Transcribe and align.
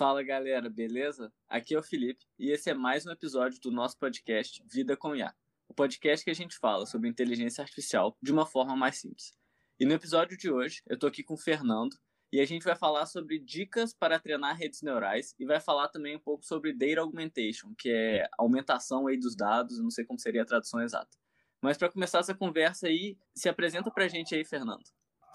Fala 0.00 0.22
galera, 0.22 0.70
beleza? 0.70 1.30
Aqui 1.46 1.74
é 1.74 1.78
o 1.78 1.82
Felipe 1.82 2.24
e 2.38 2.50
esse 2.50 2.70
é 2.70 2.74
mais 2.74 3.04
um 3.04 3.10
episódio 3.10 3.60
do 3.60 3.70
nosso 3.70 3.98
podcast 3.98 4.64
Vida 4.66 4.96
com 4.96 5.14
IA, 5.14 5.30
o 5.68 5.74
podcast 5.74 6.24
que 6.24 6.30
a 6.30 6.34
gente 6.34 6.56
fala 6.56 6.86
sobre 6.86 7.06
inteligência 7.06 7.60
artificial 7.60 8.16
de 8.22 8.32
uma 8.32 8.46
forma 8.46 8.74
mais 8.74 8.98
simples. 8.98 9.34
E 9.78 9.84
no 9.84 9.92
episódio 9.92 10.38
de 10.38 10.50
hoje 10.50 10.80
eu 10.88 10.98
tô 10.98 11.06
aqui 11.06 11.22
com 11.22 11.34
o 11.34 11.36
Fernando 11.36 11.94
e 12.32 12.40
a 12.40 12.46
gente 12.46 12.62
vai 12.62 12.74
falar 12.74 13.04
sobre 13.04 13.38
dicas 13.38 13.92
para 13.92 14.18
treinar 14.18 14.56
redes 14.56 14.80
neurais 14.80 15.34
e 15.38 15.44
vai 15.44 15.60
falar 15.60 15.88
também 15.88 16.16
um 16.16 16.20
pouco 16.20 16.46
sobre 16.46 16.72
data 16.72 17.02
augmentation, 17.02 17.74
que 17.76 17.90
é 17.90 18.26
aumentação 18.38 19.06
aí 19.06 19.18
dos 19.18 19.36
dados, 19.36 19.82
não 19.82 19.90
sei 19.90 20.06
como 20.06 20.18
seria 20.18 20.40
a 20.40 20.46
tradução 20.46 20.80
exata. 20.80 21.14
Mas 21.60 21.76
para 21.76 21.92
começar 21.92 22.20
essa 22.20 22.34
conversa 22.34 22.86
aí, 22.86 23.18
se 23.34 23.50
apresenta 23.50 23.90
para 23.90 24.06
a 24.06 24.08
gente 24.08 24.34
aí, 24.34 24.46
Fernando. 24.46 24.84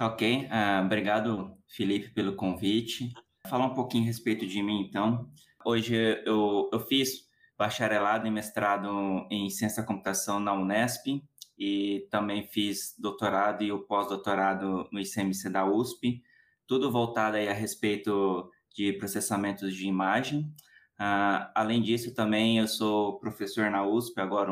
Ok, 0.02 0.48
uh, 0.48 0.84
obrigado, 0.84 1.55
Felipe, 1.68 2.09
pelo 2.09 2.36
convite. 2.36 3.13
Falar 3.49 3.67
um 3.67 3.73
pouquinho 3.73 4.04
a 4.04 4.08
respeito 4.08 4.45
de 4.48 4.62
mim, 4.62 4.81
então. 4.81 5.30
Hoje 5.63 5.95
eu, 6.26 6.70
eu 6.72 6.80
fiz 6.80 7.26
bacharelado 7.58 8.27
e 8.27 8.31
mestrado 8.31 9.27
em 9.30 9.49
ciência 9.49 9.81
da 9.81 9.88
computação 9.88 10.40
na 10.40 10.54
Unesp 10.54 11.21
e 11.58 12.08
também 12.09 12.44
fiz 12.44 12.95
doutorado 12.98 13.63
e 13.63 13.71
o 13.71 13.80
pós-doutorado 13.80 14.88
no 14.91 14.99
ICMC 14.99 15.49
da 15.49 15.66
USP, 15.66 16.21
tudo 16.68 16.91
voltado 16.91 17.38
aí 17.38 17.48
a 17.48 17.54
respeito 17.54 18.49
de 18.76 18.94
processamentos 18.94 19.73
de 19.73 19.88
imagem. 19.88 20.54
Uh, 20.99 21.49
além 21.54 21.82
disso, 21.82 22.13
também 22.13 22.59
eu 22.59 22.68
sou 22.68 23.20
professor 23.20 23.70
na 23.70 23.85
USP 23.85 24.20
agora 24.20 24.52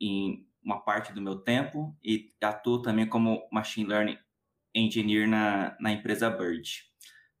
em 0.00 0.46
uma 0.62 0.80
parte 0.80 1.12
do 1.12 1.20
meu 1.20 1.36
tempo 1.36 1.96
e 2.02 2.32
atuo 2.40 2.82
também 2.82 3.08
como 3.08 3.48
Machine 3.50 3.88
Learning 3.88 4.18
Engineer 4.74 5.28
na, 5.28 5.76
na 5.80 5.92
empresa 5.92 6.30
Bird. 6.30 6.91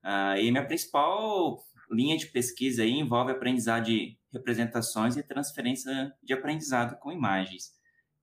Uh, 0.04 0.36
e 0.38 0.50
minha 0.50 0.66
principal 0.66 1.62
linha 1.90 2.16
de 2.16 2.26
pesquisa 2.26 2.82
aí 2.82 2.92
envolve 2.92 3.30
aprendizado 3.30 3.84
de 3.84 4.18
representações 4.32 5.16
e 5.16 5.22
transferência 5.22 6.12
de 6.22 6.32
aprendizado 6.32 6.98
com 6.98 7.12
imagens. 7.12 7.72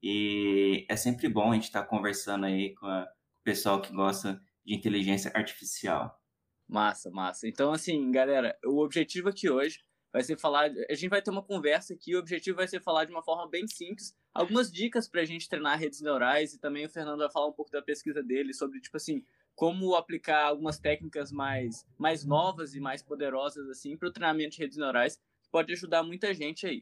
E 0.01 0.85
é 0.89 0.95
sempre 0.95 1.29
bom 1.29 1.51
a 1.51 1.55
gente 1.55 1.65
estar 1.65 1.83
tá 1.83 1.87
conversando 1.87 2.45
aí 2.45 2.73
com, 2.75 2.87
a, 2.87 3.05
com 3.05 3.41
o 3.41 3.43
pessoal 3.43 3.81
que 3.81 3.93
gosta 3.93 4.41
de 4.65 4.73
inteligência 4.75 5.31
artificial. 5.35 6.19
Massa, 6.67 7.09
massa. 7.09 7.47
Então, 7.47 7.71
assim, 7.73 8.11
galera, 8.11 8.57
o 8.65 8.83
objetivo 8.83 9.29
aqui 9.29 9.49
hoje 9.49 9.79
vai 10.11 10.23
ser 10.23 10.37
falar. 10.37 10.71
A 10.89 10.93
gente 10.93 11.09
vai 11.09 11.21
ter 11.21 11.31
uma 11.31 11.43
conversa 11.43 11.93
aqui, 11.93 12.15
o 12.15 12.19
objetivo 12.19 12.57
vai 12.57 12.67
ser 12.67 12.81
falar 12.81 13.05
de 13.05 13.11
uma 13.11 13.23
forma 13.23 13.47
bem 13.49 13.67
simples, 13.67 14.15
algumas 14.33 14.71
dicas 14.71 15.07
para 15.07 15.21
a 15.21 15.25
gente 15.25 15.49
treinar 15.49 15.79
redes 15.79 16.01
neurais, 16.01 16.53
e 16.53 16.59
também 16.59 16.85
o 16.85 16.89
Fernando 16.89 17.19
vai 17.19 17.31
falar 17.31 17.47
um 17.47 17.53
pouco 17.53 17.71
da 17.71 17.81
pesquisa 17.81 18.21
dele 18.23 18.53
sobre, 18.53 18.79
tipo 18.79 18.97
assim, 18.97 19.23
como 19.59 19.93
aplicar 19.93 20.45
algumas 20.45 20.79
técnicas 20.79 21.33
mais, 21.33 21.85
mais 21.97 22.23
novas 22.23 22.75
e 22.75 22.79
mais 22.79 23.01
poderosas 23.01 23.69
assim 23.69 23.97
para 23.97 24.07
o 24.07 24.11
treinamento 24.11 24.51
de 24.51 24.59
redes 24.59 24.77
neurais, 24.77 25.17
que 25.17 25.49
pode 25.51 25.73
ajudar 25.73 26.01
muita 26.01 26.33
gente 26.33 26.65
aí. 26.65 26.81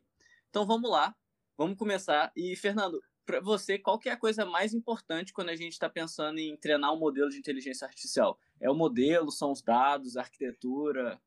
Então 0.52 0.64
vamos 0.64 0.88
lá, 0.88 1.16
vamos 1.58 1.76
começar. 1.76 2.32
E 2.36 2.56
Fernando, 2.56 3.02
para 3.26 3.42
você, 3.42 3.80
qual 3.80 3.98
que 3.98 4.10
é 4.10 4.12
a 4.12 4.18
coisa 4.18 4.46
mais 4.46 4.76
importante 4.76 5.34
quando 5.34 5.50
a 5.50 5.56
gente 5.56 5.72
está 5.72 5.90
pensando 5.90 6.38
em 6.38 6.56
treinar 6.56 6.94
um 6.94 7.00
modelo 7.00 7.32
de 7.32 7.40
inteligência 7.40 7.88
artificial? 7.88 8.40
É 8.62 8.70
o 8.70 8.76
modelo, 8.76 9.32
são 9.32 9.52
os 9.52 9.64
dados, 9.64 10.16
a 10.16 10.22
arquitetura? 10.22 11.20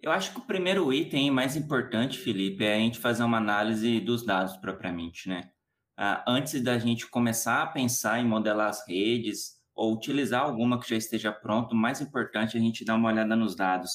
Eu 0.00 0.10
acho 0.10 0.32
que 0.32 0.38
o 0.38 0.46
primeiro 0.46 0.90
item 0.90 1.30
mais 1.30 1.54
importante, 1.54 2.18
Felipe, 2.18 2.64
é 2.64 2.76
a 2.76 2.78
gente 2.78 2.98
fazer 2.98 3.24
uma 3.24 3.36
análise 3.36 4.00
dos 4.00 4.24
dados 4.24 4.56
propriamente, 4.56 5.28
né? 5.28 5.50
Ah, 5.98 6.24
antes 6.26 6.62
da 6.62 6.78
gente 6.78 7.06
começar 7.10 7.62
a 7.62 7.66
pensar 7.66 8.20
em 8.20 8.26
modelar 8.26 8.70
as 8.70 8.88
redes, 8.88 9.53
ou 9.74 9.92
utilizar 9.94 10.42
alguma 10.42 10.80
que 10.80 10.88
já 10.88 10.96
esteja 10.96 11.32
pronto, 11.32 11.74
mais 11.74 12.00
importante 12.00 12.56
é 12.56 12.60
a 12.60 12.62
gente 12.62 12.84
dar 12.84 12.94
uma 12.94 13.08
olhada 13.08 13.34
nos 13.34 13.56
dados. 13.56 13.90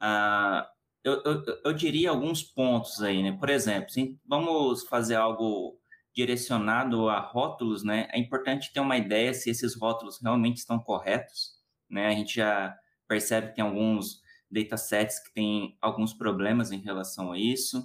Ah, 0.00 0.68
eu, 1.04 1.22
eu, 1.24 1.42
eu, 1.64 1.72
diria 1.72 2.10
alguns 2.10 2.42
pontos 2.42 3.02
aí, 3.02 3.22
né? 3.22 3.32
Por 3.32 3.48
exemplo, 3.50 3.90
se 3.90 4.18
vamos 4.26 4.84
fazer 4.84 5.16
algo 5.16 5.78
direcionado 6.14 7.08
a 7.08 7.20
rótulos, 7.20 7.82
né? 7.84 8.08
É 8.12 8.18
importante 8.18 8.72
ter 8.72 8.80
uma 8.80 8.96
ideia 8.96 9.32
se 9.34 9.50
esses 9.50 9.78
rótulos 9.78 10.20
realmente 10.22 10.58
estão 10.58 10.78
corretos, 10.78 11.52
né? 11.90 12.08
A 12.08 12.12
gente 12.12 12.36
já 12.36 12.76
percebe 13.08 13.48
que 13.48 13.56
tem 13.56 13.64
alguns 13.64 14.22
datasets 14.50 15.18
que 15.20 15.32
têm 15.32 15.76
alguns 15.80 16.12
problemas 16.14 16.72
em 16.72 16.78
relação 16.80 17.32
a 17.32 17.38
isso. 17.38 17.84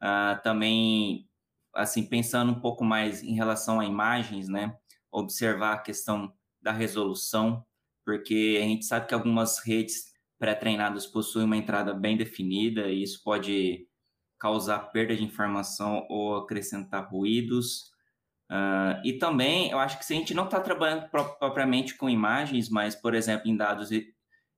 Ah, 0.00 0.40
também, 0.42 1.28
assim, 1.74 2.06
pensando 2.06 2.52
um 2.52 2.60
pouco 2.60 2.84
mais 2.84 3.22
em 3.22 3.34
relação 3.34 3.80
a 3.80 3.84
imagens, 3.84 4.48
né? 4.48 4.76
Observar 5.10 5.74
a 5.74 5.78
questão 5.82 6.32
da 6.64 6.72
resolução, 6.72 7.64
porque 8.04 8.58
a 8.60 8.64
gente 8.64 8.86
sabe 8.86 9.06
que 9.06 9.14
algumas 9.14 9.58
redes 9.64 10.12
pré-treinadas 10.38 11.06
possuem 11.06 11.44
uma 11.44 11.56
entrada 11.56 11.92
bem 11.94 12.16
definida 12.16 12.88
e 12.88 13.02
isso 13.02 13.22
pode 13.22 13.86
causar 14.38 14.78
perda 14.90 15.14
de 15.14 15.22
informação 15.22 16.06
ou 16.08 16.36
acrescentar 16.36 17.08
ruídos. 17.08 17.92
Uh, 18.50 19.00
e 19.04 19.14
também, 19.18 19.70
eu 19.70 19.78
acho 19.78 19.98
que 19.98 20.04
se 20.04 20.14
a 20.14 20.16
gente 20.16 20.34
não 20.34 20.44
está 20.44 20.60
trabalhando 20.60 21.08
propriamente 21.38 21.96
com 21.96 22.10
imagens, 22.10 22.68
mas, 22.68 22.94
por 22.94 23.14
exemplo, 23.14 23.48
em 23.48 23.56
dados 23.56 23.90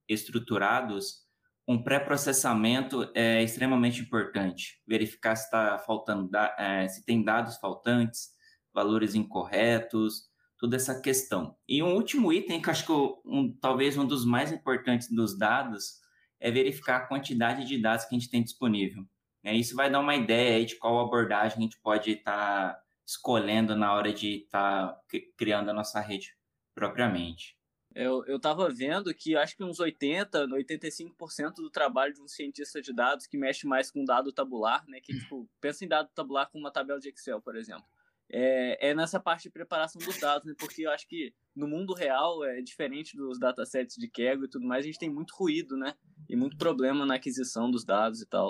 estruturados, 0.07 1.25
um 1.67 1.81
pré-processamento 1.81 3.09
é 3.13 3.43
extremamente 3.43 4.01
importante. 4.01 4.81
Verificar 4.87 5.35
se 5.35 5.45
está 5.45 5.77
faltando, 5.79 6.29
é, 6.57 6.87
se 6.87 7.05
tem 7.05 7.23
dados 7.23 7.57
faltantes, 7.57 8.29
valores 8.73 9.15
incorretos, 9.15 10.23
toda 10.57 10.75
essa 10.75 10.99
questão. 10.99 11.55
E 11.67 11.81
um 11.83 11.93
último 11.93 12.33
item 12.33 12.61
que 12.61 12.69
acho 12.69 12.85
que 12.85 12.91
um, 13.25 13.55
talvez 13.61 13.97
um 13.97 14.05
dos 14.05 14.25
mais 14.25 14.51
importantes 14.51 15.09
dos 15.09 15.37
dados 15.37 15.99
é 16.39 16.51
verificar 16.51 16.97
a 16.97 17.07
quantidade 17.07 17.65
de 17.65 17.81
dados 17.81 18.05
que 18.05 18.15
a 18.15 18.19
gente 18.19 18.29
tem 18.29 18.43
disponível. 18.43 19.03
É, 19.43 19.55
isso 19.55 19.75
vai 19.75 19.89
dar 19.89 19.99
uma 19.99 20.15
ideia 20.15 20.65
de 20.65 20.75
qual 20.75 20.99
abordagem 20.99 21.57
a 21.57 21.61
gente 21.61 21.79
pode 21.79 22.11
estar 22.11 22.73
tá 22.73 22.83
escolhendo 23.05 23.75
na 23.75 23.93
hora 23.93 24.11
de 24.11 24.43
estar 24.43 24.87
tá 24.87 25.01
criando 25.37 25.69
a 25.69 25.73
nossa 25.73 25.99
rede 25.99 26.35
propriamente. 26.75 27.55
Eu, 27.95 28.23
eu 28.25 28.39
tava 28.39 28.69
vendo 28.69 29.11
que 29.13 29.35
acho 29.35 29.55
que 29.55 29.63
uns 29.63 29.79
80, 29.79 30.47
85% 30.47 31.55
do 31.55 31.69
trabalho 31.69 32.13
de 32.13 32.21
um 32.21 32.27
cientista 32.27 32.79
de 32.79 32.93
dados 32.93 33.25
que 33.25 33.37
mexe 33.37 33.65
mais 33.65 33.89
com 33.89 34.05
dado 34.05 34.31
tabular, 34.31 34.85
né? 34.87 34.99
Que 35.01 35.17
tipo, 35.17 35.49
pensa 35.59 35.83
em 35.83 35.87
dado 35.87 36.09
tabular 36.13 36.47
como 36.51 36.63
uma 36.63 36.71
tabela 36.71 36.99
de 36.99 37.09
Excel, 37.09 37.41
por 37.41 37.55
exemplo 37.55 37.87
é, 38.29 38.89
é 38.89 38.93
nessa 38.93 39.19
parte 39.19 39.43
de 39.43 39.49
preparação 39.49 40.01
dos 40.01 40.19
dados, 40.19 40.45
né? 40.45 40.53
Porque 40.57 40.85
eu 40.85 40.91
acho 40.91 41.07
que 41.07 41.33
no 41.55 41.67
mundo 41.67 41.93
real 41.93 42.43
é 42.43 42.61
diferente 42.61 43.15
dos 43.15 43.39
datasets 43.39 43.95
de 43.95 44.09
Kaggle 44.09 44.45
e 44.45 44.49
tudo 44.49 44.67
mais, 44.67 44.83
a 44.83 44.87
gente 44.87 44.99
tem 44.99 45.09
muito 45.09 45.33
ruído, 45.35 45.77
né? 45.77 45.93
E 46.29 46.35
muito 46.35 46.57
problema 46.57 47.05
na 47.05 47.15
aquisição 47.15 47.71
dos 47.71 47.85
dados 47.85 48.21
e 48.21 48.25
tal. 48.25 48.49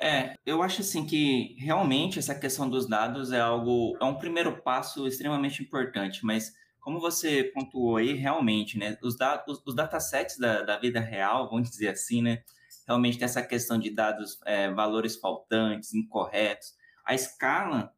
É, 0.00 0.36
eu 0.46 0.62
acho 0.62 0.80
assim 0.80 1.06
que 1.06 1.54
realmente 1.58 2.18
essa 2.18 2.34
questão 2.34 2.68
dos 2.68 2.88
dados 2.88 3.32
é 3.32 3.40
algo, 3.40 3.96
é 4.00 4.04
um 4.04 4.16
primeiro 4.16 4.62
passo 4.62 5.06
extremamente 5.06 5.62
importante, 5.62 6.24
mas 6.24 6.52
como 6.80 6.98
você 6.98 7.44
pontuou 7.44 7.96
aí, 7.96 8.12
realmente, 8.14 8.76
né, 8.76 8.98
os, 9.02 9.16
dados, 9.16 9.62
os 9.64 9.74
datasets 9.74 10.38
da, 10.38 10.62
da 10.62 10.78
vida 10.78 10.98
real, 10.98 11.48
vamos 11.48 11.70
dizer 11.70 11.88
assim, 11.88 12.22
né, 12.22 12.42
realmente 12.86 13.18
tem 13.18 13.24
essa 13.24 13.42
questão 13.42 13.78
de 13.78 13.90
dados, 13.90 14.40
é, 14.44 14.70
valores 14.72 15.16
faltantes, 15.16 15.94
incorretos, 15.94 16.74
a 17.04 17.14
escala 17.14 17.92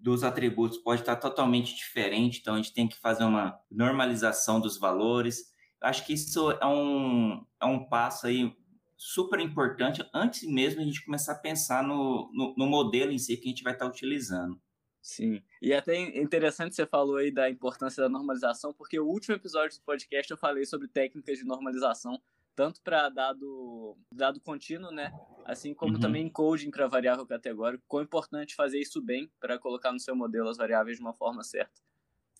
dos 0.00 0.24
atributos 0.24 0.78
pode 0.78 1.02
estar 1.02 1.16
totalmente 1.16 1.74
diferente, 1.74 2.40
então 2.40 2.54
a 2.54 2.56
gente 2.56 2.72
tem 2.72 2.88
que 2.88 2.98
fazer 2.98 3.24
uma 3.24 3.60
normalização 3.70 4.60
dos 4.60 4.78
valores. 4.78 5.52
Acho 5.80 6.06
que 6.06 6.14
isso 6.14 6.50
é 6.52 6.66
um, 6.66 7.44
é 7.60 7.66
um 7.66 7.88
passo 7.88 8.26
aí 8.26 8.54
super 8.96 9.40
importante 9.40 10.02
antes 10.12 10.46
mesmo 10.46 10.80
a 10.80 10.84
gente 10.84 11.04
começar 11.04 11.32
a 11.32 11.38
pensar 11.38 11.82
no, 11.82 12.30
no, 12.34 12.54
no 12.56 12.66
modelo 12.66 13.12
em 13.12 13.18
si 13.18 13.36
que 13.36 13.46
a 13.46 13.50
gente 13.50 13.62
vai 13.62 13.72
estar 13.72 13.86
utilizando. 13.86 14.60
Sim, 15.02 15.42
e 15.62 15.72
até 15.72 15.96
interessante 16.18 16.74
você 16.74 16.84
falou 16.84 17.16
aí 17.16 17.30
da 17.30 17.48
importância 17.48 18.02
da 18.02 18.08
normalização, 18.08 18.74
porque 18.74 19.00
o 19.00 19.06
último 19.06 19.34
episódio 19.34 19.78
do 19.78 19.84
podcast 19.84 20.30
eu 20.30 20.36
falei 20.36 20.66
sobre 20.66 20.88
técnicas 20.88 21.38
de 21.38 21.44
normalização 21.44 22.20
tanto 22.60 22.82
para 22.82 23.08
dado, 23.08 23.96
dado 24.12 24.38
contínuo, 24.38 24.90
né? 24.90 25.10
Assim 25.46 25.72
como 25.72 25.94
uhum. 25.94 25.98
também 26.00 26.26
encoding 26.26 26.70
para 26.70 26.86
variável 26.86 27.26
categórica. 27.26 27.82
Quão 27.88 28.02
importante 28.02 28.54
fazer 28.54 28.78
isso 28.78 29.00
bem 29.00 29.32
para 29.40 29.58
colocar 29.58 29.90
no 29.90 29.98
seu 29.98 30.14
modelo 30.14 30.46
as 30.46 30.58
variáveis 30.58 30.98
de 30.98 31.02
uma 31.02 31.14
forma 31.14 31.42
certa. 31.42 31.80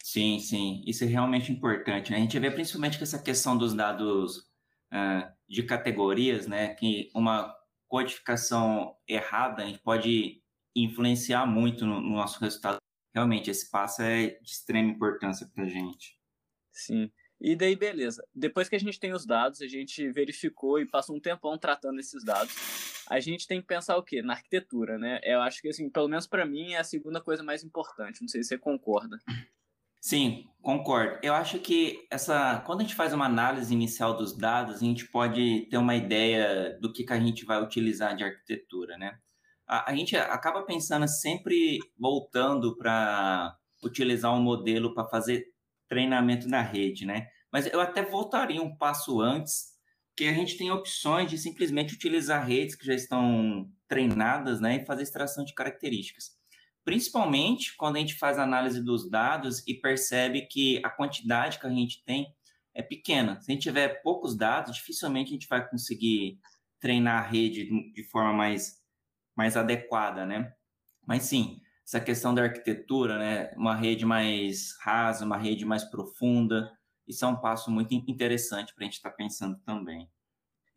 Sim, 0.02 0.38
sim, 0.38 0.82
isso 0.86 1.04
é 1.04 1.06
realmente 1.06 1.50
importante. 1.50 2.10
Né? 2.10 2.18
A 2.18 2.20
gente 2.20 2.38
vê 2.38 2.50
principalmente 2.50 2.98
com 2.98 3.04
essa 3.04 3.22
questão 3.22 3.56
dos 3.56 3.72
dados 3.72 4.40
uh, 4.92 5.26
de 5.48 5.62
categorias, 5.62 6.46
né? 6.46 6.74
Que 6.74 7.10
uma 7.14 7.56
codificação 7.88 8.94
errada 9.08 9.62
a 9.62 9.66
gente 9.66 9.78
pode 9.78 10.42
influenciar 10.76 11.46
muito 11.46 11.86
no, 11.86 11.98
no 11.98 12.10
nosso 12.10 12.38
resultado. 12.40 12.76
Realmente, 13.14 13.50
esse 13.50 13.70
passo 13.70 14.02
é 14.02 14.38
de 14.42 14.50
extrema 14.50 14.90
importância 14.90 15.48
para 15.54 15.64
a 15.64 15.68
gente. 15.68 16.20
Sim. 16.70 17.10
E 17.40 17.56
daí, 17.56 17.74
beleza. 17.74 18.22
Depois 18.34 18.68
que 18.68 18.76
a 18.76 18.78
gente 18.78 19.00
tem 19.00 19.12
os 19.12 19.24
dados, 19.24 19.62
a 19.62 19.66
gente 19.66 20.10
verificou 20.12 20.78
e 20.78 20.86
passou 20.86 21.16
um 21.16 21.20
tempão 21.20 21.56
tratando 21.56 21.98
esses 21.98 22.22
dados. 22.22 22.54
A 23.08 23.18
gente 23.18 23.46
tem 23.46 23.60
que 23.60 23.66
pensar 23.66 23.96
o 23.96 24.02
quê? 24.02 24.20
Na 24.20 24.34
arquitetura, 24.34 24.98
né? 24.98 25.20
Eu 25.22 25.40
acho 25.40 25.62
que, 25.62 25.68
assim, 25.68 25.88
pelo 25.88 26.08
menos 26.08 26.26
para 26.26 26.44
mim, 26.44 26.72
é 26.72 26.78
a 26.78 26.84
segunda 26.84 27.20
coisa 27.20 27.42
mais 27.42 27.64
importante. 27.64 28.20
Não 28.20 28.28
sei 28.28 28.42
se 28.42 28.50
você 28.50 28.58
concorda. 28.58 29.18
Sim, 30.00 30.44
concordo. 30.62 31.18
Eu 31.22 31.34
acho 31.34 31.58
que 31.58 32.06
essa, 32.10 32.60
quando 32.66 32.80
a 32.80 32.82
gente 32.82 32.94
faz 32.94 33.12
uma 33.12 33.26
análise 33.26 33.72
inicial 33.72 34.16
dos 34.16 34.36
dados, 34.36 34.76
a 34.76 34.84
gente 34.84 35.06
pode 35.06 35.66
ter 35.70 35.76
uma 35.76 35.94
ideia 35.94 36.78
do 36.80 36.92
que, 36.92 37.04
que 37.04 37.12
a 37.12 37.20
gente 37.20 37.44
vai 37.44 37.62
utilizar 37.62 38.16
de 38.16 38.24
arquitetura, 38.24 38.96
né? 38.96 39.18
A, 39.66 39.90
a 39.90 39.94
gente 39.94 40.16
acaba 40.16 40.62
pensando 40.62 41.06
sempre 41.08 41.78
voltando 41.98 42.76
para 42.76 43.56
utilizar 43.82 44.32
um 44.34 44.42
modelo 44.42 44.94
para 44.94 45.08
fazer 45.08 45.49
treinamento 45.90 46.48
na 46.48 46.62
rede, 46.62 47.04
né? 47.04 47.28
Mas 47.52 47.66
eu 47.66 47.80
até 47.80 48.02
voltaria 48.02 48.62
um 48.62 48.74
passo 48.74 49.20
antes, 49.20 49.74
que 50.16 50.24
a 50.24 50.32
gente 50.32 50.56
tem 50.56 50.70
opções 50.70 51.30
de 51.30 51.36
simplesmente 51.36 51.94
utilizar 51.94 52.46
redes 52.46 52.74
que 52.74 52.86
já 52.86 52.94
estão 52.94 53.70
treinadas, 53.86 54.60
né, 54.60 54.76
e 54.76 54.86
fazer 54.86 55.02
extração 55.02 55.44
de 55.44 55.52
características 55.52 56.40
principalmente 56.84 57.76
quando 57.76 57.96
a 57.96 57.98
gente 58.00 58.14
faz 58.14 58.38
análise 58.38 58.82
dos 58.82 59.08
dados 59.08 59.62
e 59.66 59.74
percebe 59.74 60.42
que 60.42 60.80
a 60.84 60.90
quantidade 60.90 61.58
que 61.58 61.66
a 61.66 61.70
gente 61.70 62.02
tem 62.04 62.34
é 62.74 62.82
pequena. 62.82 63.40
Se 63.40 63.50
a 63.50 63.54
gente 63.54 63.62
tiver 63.62 64.02
poucos 64.02 64.36
dados, 64.36 64.74
dificilmente 64.74 65.30
a 65.30 65.32
gente 65.34 65.48
vai 65.48 65.68
conseguir 65.68 66.38
treinar 66.78 67.22
a 67.22 67.26
rede 67.26 67.92
de 67.92 68.02
forma 68.04 68.32
mais, 68.32 68.82
mais 69.36 69.56
adequada, 69.56 70.24
né? 70.24 70.52
Mas 71.06 71.24
sim, 71.24 71.60
essa 71.90 72.00
questão 72.00 72.32
da 72.32 72.44
arquitetura, 72.44 73.18
né? 73.18 73.52
Uma 73.56 73.74
rede 73.74 74.06
mais 74.06 74.76
rasa, 74.80 75.24
uma 75.24 75.36
rede 75.36 75.64
mais 75.64 75.82
profunda, 75.82 76.72
isso 77.04 77.24
é 77.24 77.28
um 77.28 77.40
passo 77.40 77.68
muito 77.68 77.92
interessante 77.92 78.72
para 78.72 78.84
a 78.84 78.86
gente 78.86 78.94
estar 78.94 79.10
tá 79.10 79.16
pensando 79.16 79.58
também. 79.64 80.08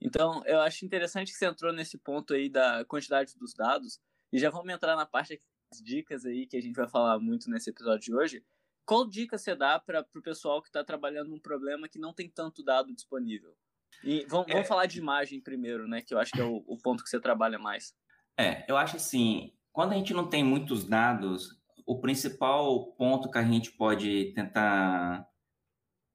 Então, 0.02 0.44
eu 0.48 0.60
acho 0.62 0.84
interessante 0.84 1.32
que 1.32 1.38
você 1.38 1.46
entrou 1.46 1.72
nesse 1.72 2.00
ponto 2.00 2.34
aí 2.34 2.50
da 2.50 2.84
quantidade 2.86 3.38
dos 3.38 3.54
dados, 3.54 4.00
e 4.32 4.40
já 4.40 4.50
vamos 4.50 4.74
entrar 4.74 4.96
na 4.96 5.06
parte 5.06 5.40
dicas 5.84 6.26
aí 6.26 6.48
que 6.48 6.58
a 6.58 6.62
gente 6.62 6.76
vai 6.76 6.90
falar 6.90 7.20
muito 7.20 7.48
nesse 7.48 7.70
episódio 7.70 8.06
de 8.06 8.16
hoje. 8.16 8.44
Qual 8.84 9.08
dica 9.08 9.38
você 9.38 9.56
dá 9.56 9.80
para 9.80 10.06
o 10.16 10.22
pessoal 10.22 10.64
que 10.64 10.70
está 10.70 10.84
trabalhando 10.84 11.30
num 11.30 11.40
problema 11.40 11.88
que 11.88 12.00
não 12.00 12.12
tem 12.12 12.28
tanto 12.28 12.64
dado 12.64 12.92
disponível? 12.92 13.56
E 14.04 14.26
vamos, 14.26 14.48
é. 14.50 14.54
vamos 14.54 14.68
falar 14.68 14.88
de 14.88 14.98
imagem 14.98 15.40
primeiro, 15.40 15.88
né? 15.88 16.02
Que 16.02 16.14
eu 16.14 16.20
acho 16.20 16.32
que 16.32 16.42
é 16.42 16.44
o, 16.44 16.64
o 16.68 16.78
ponto 16.80 17.04
que 17.04 17.10
você 17.10 17.20
trabalha 17.20 17.60
mais. 17.60 17.96
É, 18.38 18.66
eu 18.70 18.76
acho 18.76 18.98
assim, 18.98 19.54
quando 19.74 19.94
a 19.94 19.96
gente 19.96 20.14
não 20.14 20.30
tem 20.30 20.44
muitos 20.44 20.86
dados, 20.86 21.60
o 21.86 22.00
principal 22.00 22.94
ponto 22.94 23.30
que 23.30 23.40
a 23.40 23.44
gente 23.44 23.72
pode 23.72 24.32
tentar 24.34 25.28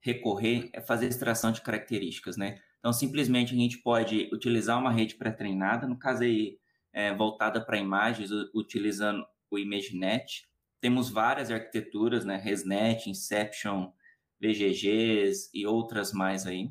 recorrer 0.01 0.71
é 0.73 0.81
fazer 0.81 1.09
extração 1.09 1.51
de 1.51 1.61
características, 1.61 2.37
né? 2.37 2.61
Então, 2.79 2.93
simplesmente 2.93 3.53
a 3.53 3.57
gente 3.57 3.79
pode 3.79 4.31
utilizar 4.33 4.79
uma 4.79 4.93
rede 4.93 5.17
pré-treinada, 5.17 5.89
no 5.89 5.99
caso 5.99 6.23
aí, 6.23 6.57
é, 6.93 7.13
voltada 7.13 7.61
para 7.61 7.77
imagens, 7.77 8.31
utilizando 8.55 9.27
o 9.51 9.59
ImageNet. 9.59 10.49
Temos 10.81 11.11
várias 11.11 11.51
arquiteturas, 11.51 12.25
né? 12.25 12.37
ResNet, 12.37 13.11
Inception, 13.11 13.93
VGGs 14.41 15.51
e 15.53 15.67
outras 15.67 16.13
mais 16.13 16.47
aí. 16.47 16.71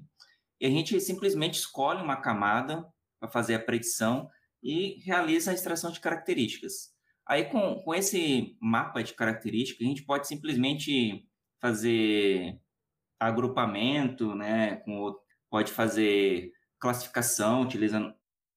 E 0.60 0.66
a 0.66 0.70
gente 0.70 1.00
simplesmente 1.02 1.56
escolhe 1.56 2.02
uma 2.02 2.16
camada 2.16 2.88
para 3.20 3.30
fazer 3.30 3.56
a 3.56 3.60
predição 3.60 4.30
e 4.62 5.02
realiza 5.04 5.52
a 5.52 5.54
extração 5.54 5.92
de 5.92 6.00
características. 6.00 6.96
Aí, 7.26 7.46
com, 7.46 7.76
com 7.76 7.94
esse 7.94 8.58
mapa 8.62 9.04
de 9.04 9.14
características, 9.14 9.86
a 9.86 9.90
gente 9.90 10.04
pode 10.04 10.28
simplesmente 10.28 11.28
fazer 11.60 12.60
agrupamento, 13.20 14.34
né? 14.36 14.82
Pode 15.50 15.72
fazer 15.72 16.52
classificação 16.80 17.62
utilizando 17.62 18.14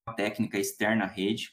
uma 0.07 0.15
técnica 0.15 0.59
externa 0.59 1.05
à 1.05 1.09
rede 1.09 1.51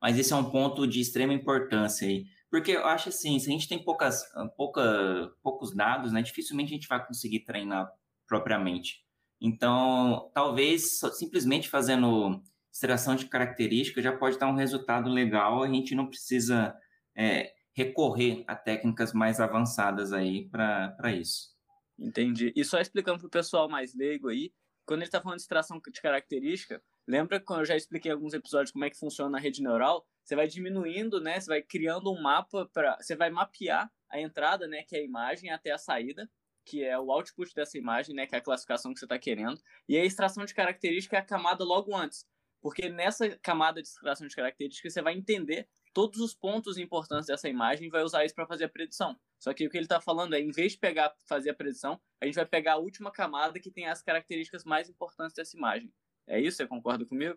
mas 0.00 0.18
esse 0.18 0.32
é 0.32 0.36
um 0.36 0.50
ponto 0.50 0.86
de 0.86 1.00
extrema 1.00 1.32
importância 1.32 2.06
aí. 2.06 2.26
Porque 2.50 2.72
eu 2.72 2.86
acho 2.86 3.08
assim, 3.08 3.38
se 3.38 3.48
a 3.48 3.52
gente 3.52 3.68
tem 3.68 3.82
poucas, 3.82 4.22
pouca, 4.56 5.32
poucos 5.42 5.74
dados, 5.74 6.12
né, 6.12 6.22
dificilmente 6.22 6.72
a 6.72 6.76
gente 6.76 6.88
vai 6.88 7.04
conseguir 7.04 7.40
treinar 7.40 7.90
propriamente. 8.26 9.04
Então, 9.40 10.30
talvez 10.32 11.00
simplesmente 11.14 11.68
fazendo 11.68 12.42
extração 12.76 13.16
de 13.16 13.26
características 13.26 14.04
já 14.04 14.16
pode 14.16 14.38
dar 14.38 14.48
um 14.48 14.54
resultado 14.54 15.10
legal, 15.10 15.62
a 15.62 15.68
gente 15.68 15.94
não 15.94 16.06
precisa 16.06 16.76
é, 17.16 17.52
recorrer 17.74 18.44
a 18.46 18.54
técnicas 18.54 19.12
mais 19.12 19.40
avançadas 19.40 20.12
aí 20.12 20.48
para 20.48 21.12
isso. 21.12 21.54
Entendi. 21.98 22.52
E 22.54 22.64
só 22.64 22.80
explicando 22.80 23.18
para 23.18 23.26
o 23.26 23.30
pessoal 23.30 23.68
mais 23.68 23.94
leigo 23.94 24.28
aí, 24.28 24.52
quando 24.84 25.00
ele 25.00 25.08
está 25.08 25.20
falando 25.20 25.38
de 25.38 25.42
extração 25.42 25.80
de 25.80 26.00
característica, 26.00 26.80
Lembra 27.08 27.38
quando 27.38 27.60
eu 27.60 27.66
já 27.66 27.76
expliquei 27.76 28.10
em 28.10 28.14
alguns 28.14 28.34
episódios 28.34 28.72
como 28.72 28.84
é 28.84 28.90
que 28.90 28.98
funciona 28.98 29.38
a 29.38 29.40
rede 29.40 29.62
neural? 29.62 30.04
Você 30.24 30.34
vai 30.34 30.48
diminuindo, 30.48 31.20
né? 31.20 31.38
Você 31.38 31.46
vai 31.46 31.62
criando 31.62 32.12
um 32.12 32.20
mapa 32.20 32.68
para, 32.72 32.96
você 33.00 33.14
vai 33.14 33.30
mapear 33.30 33.88
a 34.10 34.20
entrada, 34.20 34.66
né, 34.66 34.82
que 34.82 34.96
é 34.96 35.00
a 35.00 35.04
imagem 35.04 35.50
até 35.50 35.70
a 35.70 35.78
saída, 35.78 36.28
que 36.64 36.82
é 36.82 36.98
o 36.98 37.12
output 37.12 37.52
dessa 37.54 37.78
imagem, 37.78 38.14
né, 38.14 38.26
que 38.26 38.34
é 38.34 38.38
a 38.38 38.42
classificação 38.42 38.92
que 38.92 38.98
você 38.98 39.04
está 39.04 39.18
querendo, 39.18 39.60
e 39.88 39.96
a 39.96 40.04
extração 40.04 40.44
de 40.44 40.54
característica 40.54 41.16
é 41.16 41.20
a 41.20 41.24
camada 41.24 41.64
logo 41.64 41.94
antes, 41.94 42.24
porque 42.66 42.88
nessa 42.88 43.30
camada 43.38 43.80
de 43.80 43.86
extração 43.86 44.26
de 44.26 44.34
características 44.34 44.92
você 44.92 45.00
vai 45.00 45.14
entender 45.14 45.68
todos 45.92 46.18
os 46.18 46.34
pontos 46.34 46.76
importantes 46.76 47.28
dessa 47.28 47.48
imagem 47.48 47.86
e 47.86 47.88
vai 47.88 48.02
usar 48.02 48.24
isso 48.24 48.34
para 48.34 48.44
fazer 48.44 48.64
a 48.64 48.68
predição. 48.68 49.16
Só 49.38 49.54
que 49.54 49.64
o 49.64 49.70
que 49.70 49.76
ele 49.76 49.84
está 49.84 50.00
falando 50.00 50.34
é, 50.34 50.40
em 50.40 50.50
vez 50.50 50.72
de 50.72 50.78
pegar 50.78 51.14
fazer 51.28 51.50
a 51.50 51.54
predição, 51.54 52.00
a 52.20 52.26
gente 52.26 52.34
vai 52.34 52.44
pegar 52.44 52.72
a 52.72 52.78
última 52.78 53.12
camada 53.12 53.60
que 53.60 53.70
tem 53.70 53.86
as 53.86 54.02
características 54.02 54.64
mais 54.64 54.90
importantes 54.90 55.32
dessa 55.32 55.56
imagem. 55.56 55.92
É 56.26 56.40
isso? 56.40 56.56
Você 56.56 56.66
concorda 56.66 57.06
comigo? 57.06 57.36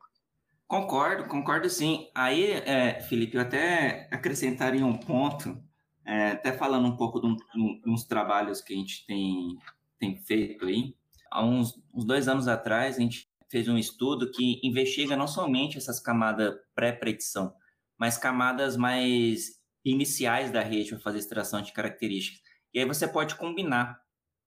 Concordo, 0.66 1.28
concordo 1.28 1.70
sim. 1.70 2.10
Aí, 2.16 2.54
é, 2.54 3.00
Felipe, 3.00 3.38
eu 3.38 3.44
até 3.44 4.10
acrescentaria 4.12 4.84
um 4.84 4.98
ponto, 4.98 5.64
é, 6.04 6.32
até 6.32 6.52
falando 6.52 6.88
um 6.88 6.98
pouco 6.98 7.22
de, 7.22 7.28
um, 7.28 7.36
de, 7.36 7.88
uns 7.88 8.04
trabalhos 8.04 8.62
que 8.62 8.74
a 8.74 8.78
gente 8.78 9.06
tem, 9.06 9.60
tem 10.00 10.18
feito 10.18 10.66
aí. 10.66 10.96
Há 11.30 11.46
uns, 11.46 11.80
uns 11.94 12.04
dois 12.04 12.28
anos 12.28 12.48
atrás, 12.48 12.98
a 12.98 13.00
gente 13.00 13.29
fez 13.50 13.68
um 13.68 13.78
estudo 13.78 14.32
que 14.32 14.60
investiga 14.64 15.18
não 15.18 15.28
somente 15.28 15.78
essas 15.78 16.00
camadas 16.00 16.56
pré-predição, 16.76 17.54
mas 17.98 18.18
camadas 18.18 18.78
mais 18.78 19.60
iniciais 19.84 20.52
da 20.52 20.62
rede 20.62 20.92
para 20.92 21.00
fazer 21.00 21.20
extração 21.20 21.62
de 21.62 21.74
características. 21.74 22.42
E 22.74 22.80
aí 22.80 22.86
você 22.86 23.08
pode 23.08 23.36
combinar 23.36 24.00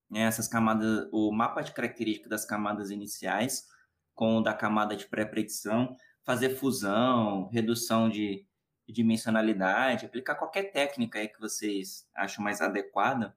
né, 0.08 0.20
essas 0.20 0.46
camadas, 0.46 1.08
o 1.12 1.32
mapa 1.32 1.62
de 1.62 1.72
características 1.72 2.30
das 2.30 2.44
camadas 2.44 2.90
iniciais 2.90 3.66
com 4.14 4.38
o 4.38 4.42
da 4.42 4.54
camada 4.54 4.94
de 4.94 5.06
pré-predição, 5.06 5.96
fazer 6.22 6.50
fusão, 6.50 7.48
redução 7.48 8.08
de, 8.08 8.46
de 8.86 8.92
dimensionalidade, 8.92 10.06
aplicar 10.06 10.36
qualquer 10.36 10.70
técnica 10.70 11.18
aí 11.18 11.28
que 11.28 11.40
vocês 11.40 12.06
acham 12.14 12.44
mais 12.44 12.60
adequada, 12.60 13.34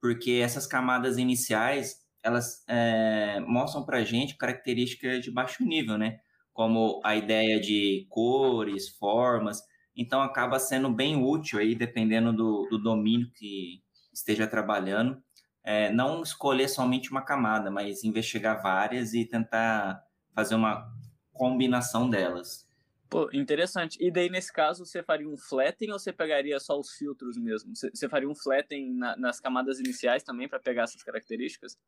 porque 0.00 0.32
essas 0.32 0.66
camadas 0.66 1.16
iniciais, 1.16 2.05
elas 2.26 2.64
é, 2.68 3.38
mostram 3.40 3.84
para 3.84 3.98
a 3.98 4.04
gente 4.04 4.36
características 4.36 5.22
de 5.22 5.30
baixo 5.30 5.64
nível, 5.64 5.96
né? 5.96 6.18
Como 6.52 7.00
a 7.04 7.14
ideia 7.14 7.60
de 7.60 8.06
cores, 8.08 8.88
formas, 8.88 9.62
então 9.96 10.20
acaba 10.20 10.58
sendo 10.58 10.90
bem 10.90 11.22
útil 11.22 11.60
aí, 11.60 11.74
dependendo 11.74 12.32
do, 12.32 12.66
do 12.68 12.78
domínio 12.78 13.30
que 13.30 13.80
esteja 14.12 14.46
trabalhando, 14.46 15.22
é, 15.62 15.90
não 15.92 16.22
escolher 16.22 16.68
somente 16.68 17.10
uma 17.10 17.22
camada, 17.22 17.70
mas 17.70 18.02
investigar 18.02 18.60
várias 18.62 19.14
e 19.14 19.24
tentar 19.24 20.02
fazer 20.34 20.54
uma 20.54 20.86
combinação 21.32 22.10
delas. 22.10 22.66
Pô, 23.08 23.30
interessante. 23.32 23.96
E 24.00 24.10
daí, 24.10 24.28
nesse 24.28 24.52
caso, 24.52 24.84
você 24.84 25.02
faria 25.02 25.28
um 25.28 25.36
flatten 25.36 25.92
ou 25.92 25.98
você 25.98 26.12
pegaria 26.12 26.58
só 26.58 26.78
os 26.78 26.90
filtros 26.90 27.36
mesmo? 27.38 27.72
Você, 27.74 28.08
faria 28.08 28.28
um 28.28 28.34
flatten 28.34 28.94
na, 28.94 29.16
nas 29.16 29.38
camadas 29.38 29.78
iniciais 29.78 30.24
também 30.24 30.48
para 30.48 30.58
pegar 30.58 30.84
essas 30.84 31.02
características? 31.04 31.78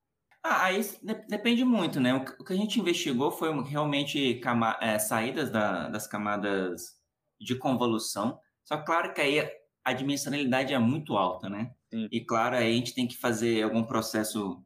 Ah, 0.42 0.66
aí 0.66 0.80
depende 1.28 1.64
muito, 1.64 2.00
né? 2.00 2.14
O 2.14 2.45
que 2.45 2.52
a 2.52 2.57
gente 2.57 2.80
investigou 2.80 3.30
foi 3.30 3.50
realmente 3.64 4.40
é, 4.80 4.99
saídas 4.99 5.50
da, 5.50 5.88
das 5.88 6.07
camadas 6.07 6.97
de 7.40 7.54
convolução. 7.57 8.40
Só 8.64 8.78
claro 8.78 9.12
que 9.12 9.21
aí 9.21 9.50
a 9.85 9.92
dimensionalidade 9.92 10.73
é 10.73 10.78
muito 10.78 11.16
alta, 11.16 11.49
né? 11.49 11.75
Sim. 11.92 12.09
E 12.11 12.25
claro, 12.25 12.57
aí 12.57 12.73
a 12.73 12.76
gente 12.76 12.95
tem 12.95 13.07
que 13.07 13.16
fazer 13.16 13.62
algum 13.62 13.85
processo 13.85 14.62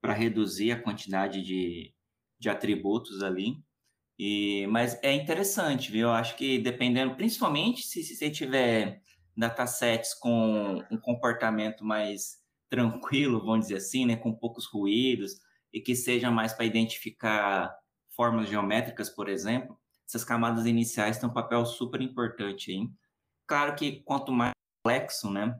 para 0.00 0.12
reduzir 0.12 0.72
a 0.72 0.82
quantidade 0.82 1.42
de, 1.42 1.94
de 2.38 2.48
atributos 2.50 3.22
ali. 3.22 3.56
E, 4.18 4.66
mas 4.68 4.98
é 5.02 5.12
interessante, 5.12 5.90
viu? 5.90 6.08
Eu 6.08 6.12
acho 6.12 6.36
que 6.36 6.58
dependendo, 6.58 7.16
principalmente 7.16 7.82
se, 7.82 8.02
se 8.02 8.14
você 8.14 8.30
tiver 8.30 9.00
datasets 9.36 10.14
com 10.14 10.84
um 10.90 10.98
comportamento 11.00 11.84
mais 11.84 12.41
tranquilo, 12.72 13.38
vamos 13.44 13.66
dizer 13.66 13.76
assim, 13.76 14.06
né, 14.06 14.16
com 14.16 14.32
poucos 14.34 14.64
ruídos 14.64 15.38
e 15.70 15.78
que 15.78 15.94
seja 15.94 16.30
mais 16.30 16.54
para 16.54 16.64
identificar 16.64 17.70
formas 18.16 18.48
geométricas, 18.48 19.10
por 19.10 19.28
exemplo, 19.28 19.78
essas 20.08 20.24
camadas 20.24 20.64
iniciais 20.64 21.18
têm 21.18 21.28
um 21.28 21.32
papel 21.34 21.66
super 21.66 22.00
importante 22.00 22.70
aí. 22.70 22.88
Claro 23.46 23.74
que 23.76 24.00
quanto 24.02 24.32
mais 24.32 24.52
complexo, 24.82 25.30
né, 25.30 25.54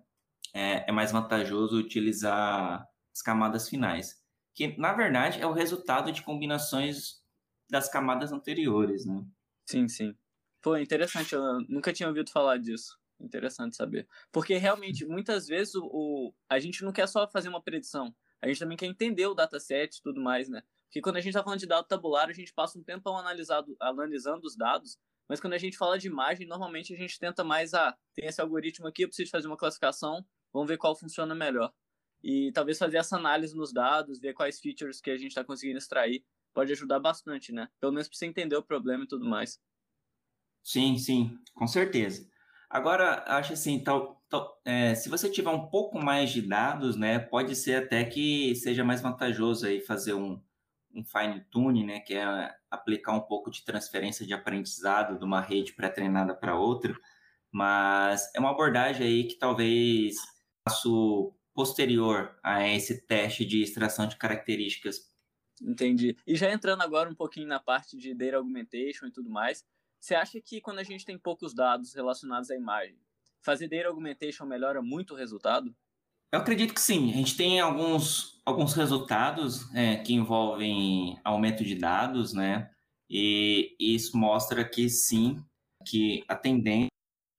é, 0.54 0.88
é 0.88 0.92
mais 0.92 1.12
vantajoso 1.12 1.76
utilizar 1.78 2.87
as 3.12 3.21
camadas 3.21 3.69
finais 3.69 4.23
que 4.54 4.76
na 4.78 4.92
verdade 4.92 5.40
é 5.40 5.47
o 5.47 5.52
resultado 5.52 6.12
de 6.12 6.23
combinações 6.23 7.23
das 7.71 7.88
camadas 7.88 8.33
anteriores, 8.33 9.07
né? 9.07 9.25
Sim, 9.66 9.88
sim. 9.88 10.14
Pô, 10.61 10.76
interessante, 10.76 11.35
eu 11.35 11.61
nunca 11.69 11.92
tinha 11.92 12.09
ouvido 12.09 12.31
falar 12.31 12.59
disso. 12.59 12.99
Interessante 13.23 13.76
saber. 13.76 14.09
Porque 14.31 14.57
realmente, 14.57 15.07
muitas 15.07 15.47
vezes, 15.47 15.75
o, 15.75 15.85
o, 15.87 16.35
a 16.49 16.59
gente 16.59 16.83
não 16.85 16.93
quer 16.93 17.07
só 17.07 17.29
fazer 17.29 17.49
uma 17.49 17.62
predição, 17.62 18.14
a 18.41 18.49
gente 18.49 18.59
também 18.59 18.76
quer 18.76 18.87
entender 18.87 19.26
o 19.26 19.35
dataset 19.35 19.97
e 19.97 20.02
tudo 20.02 20.21
mais, 20.21 20.49
né? 20.49 20.62
Porque 20.87 21.00
quando 21.00 21.17
a 21.17 21.21
gente 21.21 21.31
está 21.31 21.43
falando 21.43 21.61
de 21.61 21.67
dado 21.67 21.87
tabular, 21.87 22.29
a 22.29 22.33
gente 22.33 22.52
passa 22.52 22.79
um 22.79 22.83
tempo 22.83 23.09
analisado, 23.11 23.76
analisando 23.81 24.47
os 24.47 24.57
dados, 24.57 24.99
mas 25.29 25.41
quando 25.41 25.55
a 25.55 25.59
gente 25.59 25.79
fala 25.79 25.99
de 25.99 26.09
imagem, 26.09 26.47
normalmente 26.47 26.93
a 26.93 26.97
gente 26.97 27.19
tenta 27.19 27.43
mais, 27.43 27.73
ah, 27.73 27.97
tem 28.14 28.26
esse 28.26 28.41
algoritmo 28.41 28.87
aqui, 28.88 29.02
eu 29.02 29.09
preciso 29.09 29.31
fazer 29.31 29.47
uma 29.47 29.57
classificação, 29.57 30.23
vamos 30.52 30.69
ver 30.69 30.76
qual 30.76 30.95
funciona 30.95 31.35
melhor. 31.35 31.73
E 32.23 32.52
talvez 32.52 32.79
fazer 32.79 32.99
essa 32.99 33.17
análise 33.17 33.57
nos 33.57 33.73
dados, 33.73 34.21
ver 34.21 34.35
quais 34.35 34.61
features 34.61 35.00
que 35.00 35.11
a 35.11 35.17
gente 35.17 35.29
está 35.29 35.43
conseguindo 35.43 35.79
extrair, 35.79 36.25
pode 36.52 36.73
ajudar 36.73 37.00
bastante, 37.00 37.52
né? 37.52 37.69
Pelo 37.81 37.93
menos 37.93 38.09
para 38.09 38.19
você 38.19 38.26
entender 38.26 38.57
o 38.57 38.62
problema 38.62 39.05
e 39.05 39.09
tudo 39.09 39.25
mais. 39.25 39.59
Sim, 40.62 40.99
sim, 40.99 41.38
com 41.55 41.67
certeza. 41.67 42.29
Agora, 42.73 43.23
acho 43.26 43.52
assim, 43.52 43.79
tal, 43.85 44.25
tal, 44.31 44.59
é, 44.64 44.95
se 44.95 45.11
você 45.11 45.29
tiver 45.29 45.50
um 45.50 45.67
pouco 45.67 45.99
mais 45.99 46.31
de 46.31 46.41
dados, 46.41 46.97
né, 46.97 47.19
pode 47.19 47.55
ser 47.55 47.85
até 47.85 48.02
que 48.02 48.55
seja 48.55 48.83
mais 48.83 49.02
vantajoso 49.02 49.67
aí 49.67 49.79
fazer 49.79 50.14
um, 50.14 50.43
um 50.95 51.05
fine 51.05 51.45
tune, 51.50 51.85
né, 51.85 52.00
que 52.00 52.14
é 52.14 52.50
aplicar 52.71 53.12
um 53.12 53.21
pouco 53.21 53.50
de 53.50 53.62
transferência 53.62 54.26
de 54.26 54.33
aprendizado 54.33 55.19
de 55.19 55.25
uma 55.26 55.43
rede 55.43 55.75
pré-treinada 55.75 56.35
para 56.35 56.59
outra, 56.59 56.99
mas 57.52 58.33
é 58.35 58.41
uma 58.41 58.52
abordagem 58.52 59.07
aí 59.07 59.25
que 59.25 59.35
talvez 59.35 60.17
passo 60.64 61.35
posterior 61.52 62.35
a 62.43 62.67
esse 62.67 63.07
teste 63.07 63.45
de 63.45 63.62
extração 63.62 64.07
de 64.07 64.17
características. 64.17 65.12
Entendi. 65.61 66.17
E 66.26 66.35
já 66.35 66.50
entrando 66.50 66.81
agora 66.81 67.11
um 67.11 67.14
pouquinho 67.14 67.49
na 67.49 67.61
parte 67.61 67.99
de 67.99 68.14
data 68.14 68.38
augmentation 68.38 69.09
e 69.09 69.12
tudo 69.12 69.29
mais, 69.29 69.62
você 70.02 70.16
acha 70.16 70.40
que 70.40 70.61
quando 70.61 70.80
a 70.80 70.82
gente 70.82 71.06
tem 71.06 71.16
poucos 71.16 71.54
dados 71.54 71.94
relacionados 71.94 72.50
à 72.50 72.56
imagem, 72.56 72.99
fazer 73.40 73.68
data 73.68 73.87
augmentation 73.87 74.44
melhora 74.44 74.82
muito 74.82 75.14
o 75.14 75.16
resultado? 75.16 75.73
Eu 76.32 76.40
acredito 76.40 76.75
que 76.75 76.80
sim. 76.80 77.12
A 77.12 77.14
gente 77.14 77.37
tem 77.37 77.61
alguns, 77.61 78.42
alguns 78.44 78.75
resultados 78.75 79.73
é, 79.73 79.99
que 79.99 80.12
envolvem 80.12 81.21
aumento 81.23 81.62
de 81.62 81.76
dados, 81.76 82.32
né? 82.32 82.68
E 83.09 83.76
isso 83.78 84.16
mostra 84.16 84.68
que 84.68 84.88
sim, 84.88 85.40
que 85.87 86.25
a 86.26 86.35
tendência 86.35 86.88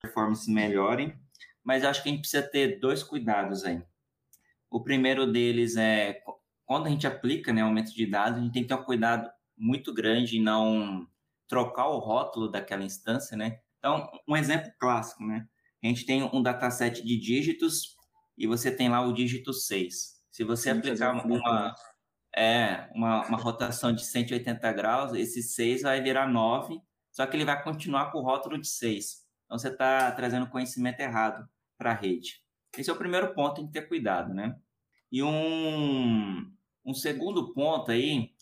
é 0.02 0.06
performance 0.06 0.50
melhorem, 0.50 1.14
mas 1.62 1.84
acho 1.84 2.02
que 2.02 2.08
a 2.08 2.12
gente 2.12 2.20
precisa 2.20 2.42
ter 2.42 2.80
dois 2.80 3.02
cuidados 3.02 3.62
aí. 3.64 3.82
O 4.70 4.82
primeiro 4.82 5.30
deles 5.30 5.76
é 5.76 6.22
quando 6.64 6.86
a 6.86 6.90
gente 6.90 7.06
aplica 7.06 7.52
né, 7.52 7.60
aumento 7.60 7.94
de 7.94 8.06
dados, 8.06 8.38
a 8.38 8.42
gente 8.42 8.54
tem 8.54 8.62
que 8.62 8.68
ter 8.68 8.74
um 8.74 8.84
cuidado 8.84 9.30
muito 9.54 9.92
grande 9.92 10.38
em 10.38 10.42
não 10.42 11.06
trocar 11.48 11.88
o 11.88 11.98
rótulo 11.98 12.50
daquela 12.50 12.84
instância, 12.84 13.36
né? 13.36 13.58
Então, 13.78 14.10
um 14.28 14.36
exemplo 14.36 14.70
clássico, 14.78 15.24
né? 15.24 15.46
A 15.82 15.86
gente 15.86 16.06
tem 16.06 16.22
um 16.22 16.42
dataset 16.42 17.02
de 17.02 17.18
dígitos 17.18 17.94
e 18.38 18.46
você 18.46 18.74
tem 18.74 18.88
lá 18.88 19.02
o 19.02 19.12
dígito 19.12 19.52
6. 19.52 20.14
Se 20.30 20.42
você 20.42 20.72
Sim, 20.72 20.78
aplicar 20.78 21.12
uma, 21.12 21.74
é, 22.34 22.88
uma, 22.94 23.26
uma 23.26 23.38
rotação 23.38 23.92
de 23.92 24.04
180 24.04 24.72
graus, 24.72 25.12
esse 25.12 25.42
6 25.42 25.82
vai 25.82 26.00
virar 26.00 26.26
9, 26.26 26.80
só 27.12 27.26
que 27.26 27.36
ele 27.36 27.44
vai 27.44 27.62
continuar 27.62 28.10
com 28.10 28.18
o 28.18 28.22
rótulo 28.22 28.58
de 28.58 28.66
6. 28.66 29.24
Então, 29.44 29.58
você 29.58 29.68
está 29.68 30.10
trazendo 30.12 30.48
conhecimento 30.48 31.00
errado 31.00 31.46
para 31.76 31.90
a 31.90 31.94
rede. 31.94 32.42
Esse 32.76 32.90
é 32.90 32.92
o 32.92 32.98
primeiro 32.98 33.34
ponto, 33.34 33.56
tem 33.56 33.66
que 33.66 33.72
ter 33.72 33.86
cuidado, 33.86 34.32
né? 34.34 34.56
E 35.12 35.22
um, 35.22 36.50
um 36.84 36.94
segundo 36.94 37.52
ponto 37.52 37.92
aí, 37.92 38.33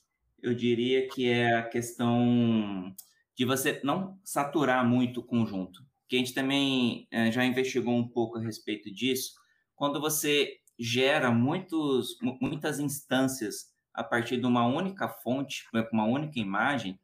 eu 0.43 0.55
diria 0.55 1.09
que 1.09 1.29
é 1.29 1.57
a 1.57 1.63
questão 1.63 2.95
de 3.37 3.45
você 3.45 3.81
não 3.85 4.19
saturar 4.25 4.87
muito 4.87 5.21
o 5.21 5.25
conjunto. 5.25 5.81
Que 6.09 6.17
a 6.17 6.19
gente 6.19 6.35
também 6.35 7.07
é, 7.11 7.31
já 7.31 7.45
investigou 7.45 7.95
um 7.95 8.07
pouco 8.07 8.39
a 8.39 8.43
respeito 8.43 8.93
disso. 8.93 9.33
Quando 9.75 10.01
você 10.01 10.59
gera 10.79 11.31
muitos, 11.31 12.17
muitas 12.41 12.81
instâncias 12.81 13.73
a 13.95 14.03
partir 14.03 14.39
de 14.39 14.47
uma 14.47 14.67
única 14.67 15.09
fonte, 15.09 15.65
uma 15.93 16.05
única 16.05 16.39
imagem, 16.39 16.99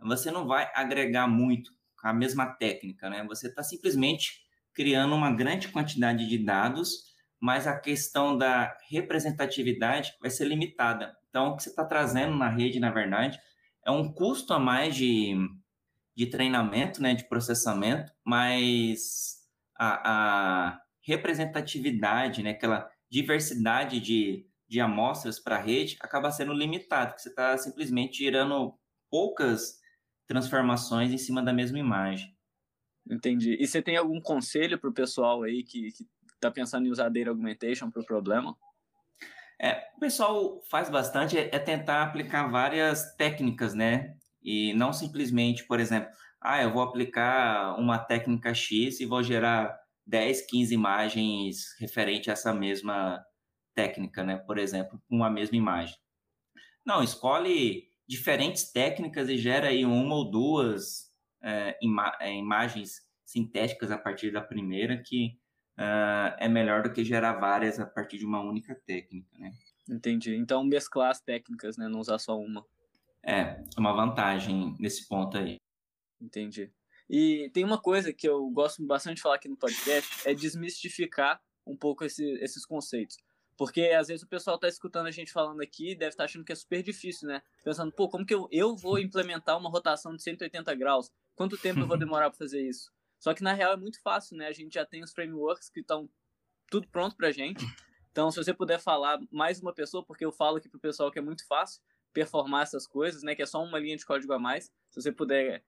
você 0.00 0.30
não 0.30 0.46
vai 0.46 0.70
agregar 0.74 1.28
muito 1.28 1.70
a 2.02 2.12
mesma 2.12 2.46
técnica, 2.46 3.08
né? 3.08 3.24
Você 3.28 3.46
está 3.46 3.62
simplesmente 3.62 4.42
criando 4.74 5.14
uma 5.14 5.30
grande 5.30 5.68
quantidade 5.68 6.26
de 6.26 6.38
dados, 6.38 7.11
mas 7.42 7.66
a 7.66 7.76
questão 7.76 8.38
da 8.38 8.72
representatividade 8.88 10.14
vai 10.20 10.30
ser 10.30 10.44
limitada. 10.44 11.18
Então, 11.28 11.48
o 11.48 11.56
que 11.56 11.64
você 11.64 11.70
está 11.70 11.84
trazendo 11.84 12.36
na 12.36 12.48
rede, 12.48 12.78
na 12.78 12.92
verdade, 12.92 13.36
é 13.84 13.90
um 13.90 14.12
custo 14.12 14.54
a 14.54 14.60
mais 14.60 14.94
de, 14.94 15.34
de 16.14 16.26
treinamento, 16.26 17.02
né, 17.02 17.14
de 17.14 17.28
processamento, 17.28 18.12
mas 18.24 19.38
a, 19.76 20.68
a 20.68 20.80
representatividade, 21.04 22.44
né, 22.44 22.50
aquela 22.50 22.88
diversidade 23.10 23.98
de, 23.98 24.46
de 24.68 24.80
amostras 24.80 25.40
para 25.40 25.56
a 25.56 25.60
rede 25.60 25.96
acaba 26.00 26.30
sendo 26.30 26.52
limitada, 26.52 27.12
que 27.12 27.22
você 27.22 27.28
está 27.28 27.58
simplesmente 27.58 28.18
tirando 28.18 28.72
poucas 29.10 29.80
transformações 30.28 31.10
em 31.10 31.18
cima 31.18 31.42
da 31.42 31.52
mesma 31.52 31.80
imagem. 31.80 32.36
Entendi. 33.10 33.56
E 33.60 33.66
você 33.66 33.82
tem 33.82 33.96
algum 33.96 34.20
conselho 34.20 34.78
para 34.78 34.90
o 34.90 34.94
pessoal 34.94 35.42
aí 35.42 35.64
que 35.64 35.90
está 36.42 36.50
pensando 36.50 36.86
em 36.86 36.90
usar 36.90 37.08
Data 37.08 37.30
Augmentation 37.30 37.90
para 37.90 38.02
o 38.02 38.06
problema? 38.06 38.56
É, 39.60 39.90
o 39.96 40.00
pessoal 40.00 40.60
faz 40.68 40.90
bastante 40.90 41.38
é, 41.38 41.48
é 41.52 41.58
tentar 41.58 42.02
aplicar 42.02 42.48
várias 42.48 43.14
técnicas, 43.14 43.74
né? 43.74 44.16
E 44.42 44.74
não 44.74 44.92
simplesmente, 44.92 45.64
por 45.64 45.78
exemplo, 45.78 46.10
ah, 46.40 46.60
eu 46.60 46.72
vou 46.72 46.82
aplicar 46.82 47.78
uma 47.78 47.96
técnica 47.96 48.52
X 48.52 48.98
e 48.98 49.06
vou 49.06 49.22
gerar 49.22 49.78
10, 50.04 50.46
15 50.46 50.74
imagens 50.74 51.76
referente 51.78 52.28
a 52.28 52.32
essa 52.32 52.52
mesma 52.52 53.24
técnica, 53.72 54.24
né? 54.24 54.36
Por 54.36 54.58
exemplo, 54.58 55.00
com 55.08 55.22
a 55.22 55.30
mesma 55.30 55.56
imagem. 55.56 55.96
Não, 56.84 57.00
escolhe 57.00 57.84
diferentes 58.08 58.72
técnicas 58.72 59.28
e 59.28 59.38
gera 59.38 59.68
aí 59.68 59.84
uma 59.84 60.16
ou 60.16 60.28
duas 60.28 61.12
é, 61.40 61.78
ima 61.80 62.16
é, 62.20 62.34
imagens 62.34 63.00
sintéticas 63.24 63.92
a 63.92 63.98
partir 63.98 64.32
da 64.32 64.40
primeira, 64.40 65.00
que 65.00 65.38
uh, 65.78 66.34
é 66.38 66.48
melhor 66.48 66.82
do 66.82 66.92
que 66.92 67.04
gerar 67.04 67.34
várias 67.34 67.78
a 67.78 67.86
partir 67.86 68.18
de 68.18 68.24
uma 68.24 68.40
única 68.40 68.74
técnica, 68.86 69.28
né? 69.38 69.52
Entendi. 69.88 70.36
Então, 70.36 70.64
mesclar 70.64 71.10
as 71.10 71.20
técnicas, 71.20 71.76
né? 71.76 71.88
Não 71.88 72.00
usar 72.00 72.18
só 72.18 72.38
uma. 72.38 72.64
É, 73.22 73.62
uma 73.76 73.92
vantagem 73.92 74.76
nesse 74.78 75.06
ponto 75.08 75.36
aí. 75.36 75.58
Entendi. 76.20 76.72
E 77.08 77.50
tem 77.52 77.64
uma 77.64 77.80
coisa 77.80 78.12
que 78.12 78.28
eu 78.28 78.48
gosto 78.50 78.84
bastante 78.84 79.16
de 79.16 79.22
falar 79.22 79.34
aqui 79.34 79.48
no 79.48 79.56
podcast, 79.56 80.28
é 80.28 80.34
desmistificar 80.34 81.40
um 81.66 81.76
pouco 81.76 82.04
esse, 82.04 82.24
esses 82.40 82.64
conceitos. 82.64 83.16
Porque 83.56 83.82
às 83.88 84.08
vezes 84.08 84.22
o 84.22 84.28
pessoal 84.28 84.58
tá 84.58 84.66
escutando 84.66 85.06
a 85.06 85.10
gente 85.10 85.30
falando 85.30 85.60
aqui 85.60 85.90
e 85.90 85.94
deve 85.94 86.10
estar 86.10 86.22
tá 86.22 86.24
achando 86.24 86.44
que 86.44 86.52
é 86.52 86.56
super 86.56 86.82
difícil, 86.82 87.28
né? 87.28 87.42
Pensando, 87.62 87.92
pô, 87.92 88.08
como 88.08 88.24
que 88.24 88.34
eu, 88.34 88.48
eu 88.50 88.74
vou 88.74 88.98
implementar 88.98 89.58
uma 89.58 89.70
rotação 89.70 90.16
de 90.16 90.22
180 90.22 90.74
graus? 90.74 91.10
Quanto 91.36 91.58
tempo 91.58 91.80
eu 91.80 91.86
vou 91.86 91.96
demorar 91.98 92.30
para 92.30 92.38
fazer 92.38 92.66
isso? 92.66 92.90
Só 93.22 93.32
que 93.32 93.42
na 93.44 93.52
real 93.52 93.74
é 93.74 93.76
muito 93.76 94.02
fácil, 94.02 94.36
né? 94.36 94.48
A 94.48 94.52
gente 94.52 94.74
já 94.74 94.84
tem 94.84 95.00
os 95.00 95.12
frameworks 95.12 95.70
que 95.70 95.78
estão 95.78 96.10
tudo 96.68 96.88
pronto 96.88 97.14
pra 97.14 97.30
gente. 97.30 97.64
Então, 98.10 98.32
se 98.32 98.36
você 98.36 98.52
puder 98.52 98.80
falar 98.80 99.20
mais 99.30 99.60
uma 99.60 99.72
pessoa, 99.72 100.04
porque 100.04 100.24
eu 100.24 100.32
falo 100.32 100.56
aqui 100.56 100.68
pro 100.68 100.80
pessoal 100.80 101.08
que 101.08 101.20
é 101.20 101.22
muito 101.22 101.46
fácil 101.46 101.80
performar 102.12 102.64
essas 102.64 102.84
coisas, 102.84 103.22
né? 103.22 103.36
Que 103.36 103.42
é 103.42 103.46
só 103.46 103.62
uma 103.62 103.78
linha 103.78 103.96
de 103.96 104.04
código 104.04 104.32
a 104.32 104.40
mais. 104.40 104.64
Se 104.90 105.00
você 105.00 105.12
puder 105.12 105.64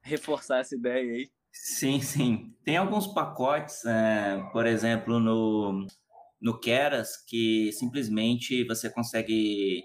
reforçar 0.00 0.60
essa 0.60 0.74
ideia 0.74 1.12
aí. 1.12 1.30
Sim, 1.52 2.00
sim. 2.00 2.56
Tem 2.64 2.78
alguns 2.78 3.06
pacotes, 3.06 3.84
é, 3.84 4.42
por 4.50 4.64
exemplo, 4.64 5.20
no, 5.20 5.86
no 6.40 6.58
Keras, 6.58 7.18
que 7.18 7.70
simplesmente 7.72 8.64
você 8.64 8.88
consegue 8.88 9.84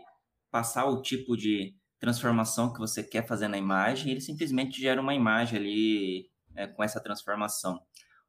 passar 0.49 0.85
o 0.85 1.01
tipo 1.01 1.35
de 1.35 1.75
transformação 1.99 2.71
que 2.71 2.79
você 2.79 3.03
quer 3.03 3.27
fazer 3.27 3.49
na 3.49 3.57
imagem, 3.57 4.09
ele 4.09 4.21
simplesmente 4.21 4.79
gera 4.79 5.01
uma 5.01 5.13
imagem 5.13 5.59
ali 5.59 6.28
é, 6.59 6.67
com 6.67 6.83
essa 6.83 7.01
transformação. 7.01 7.81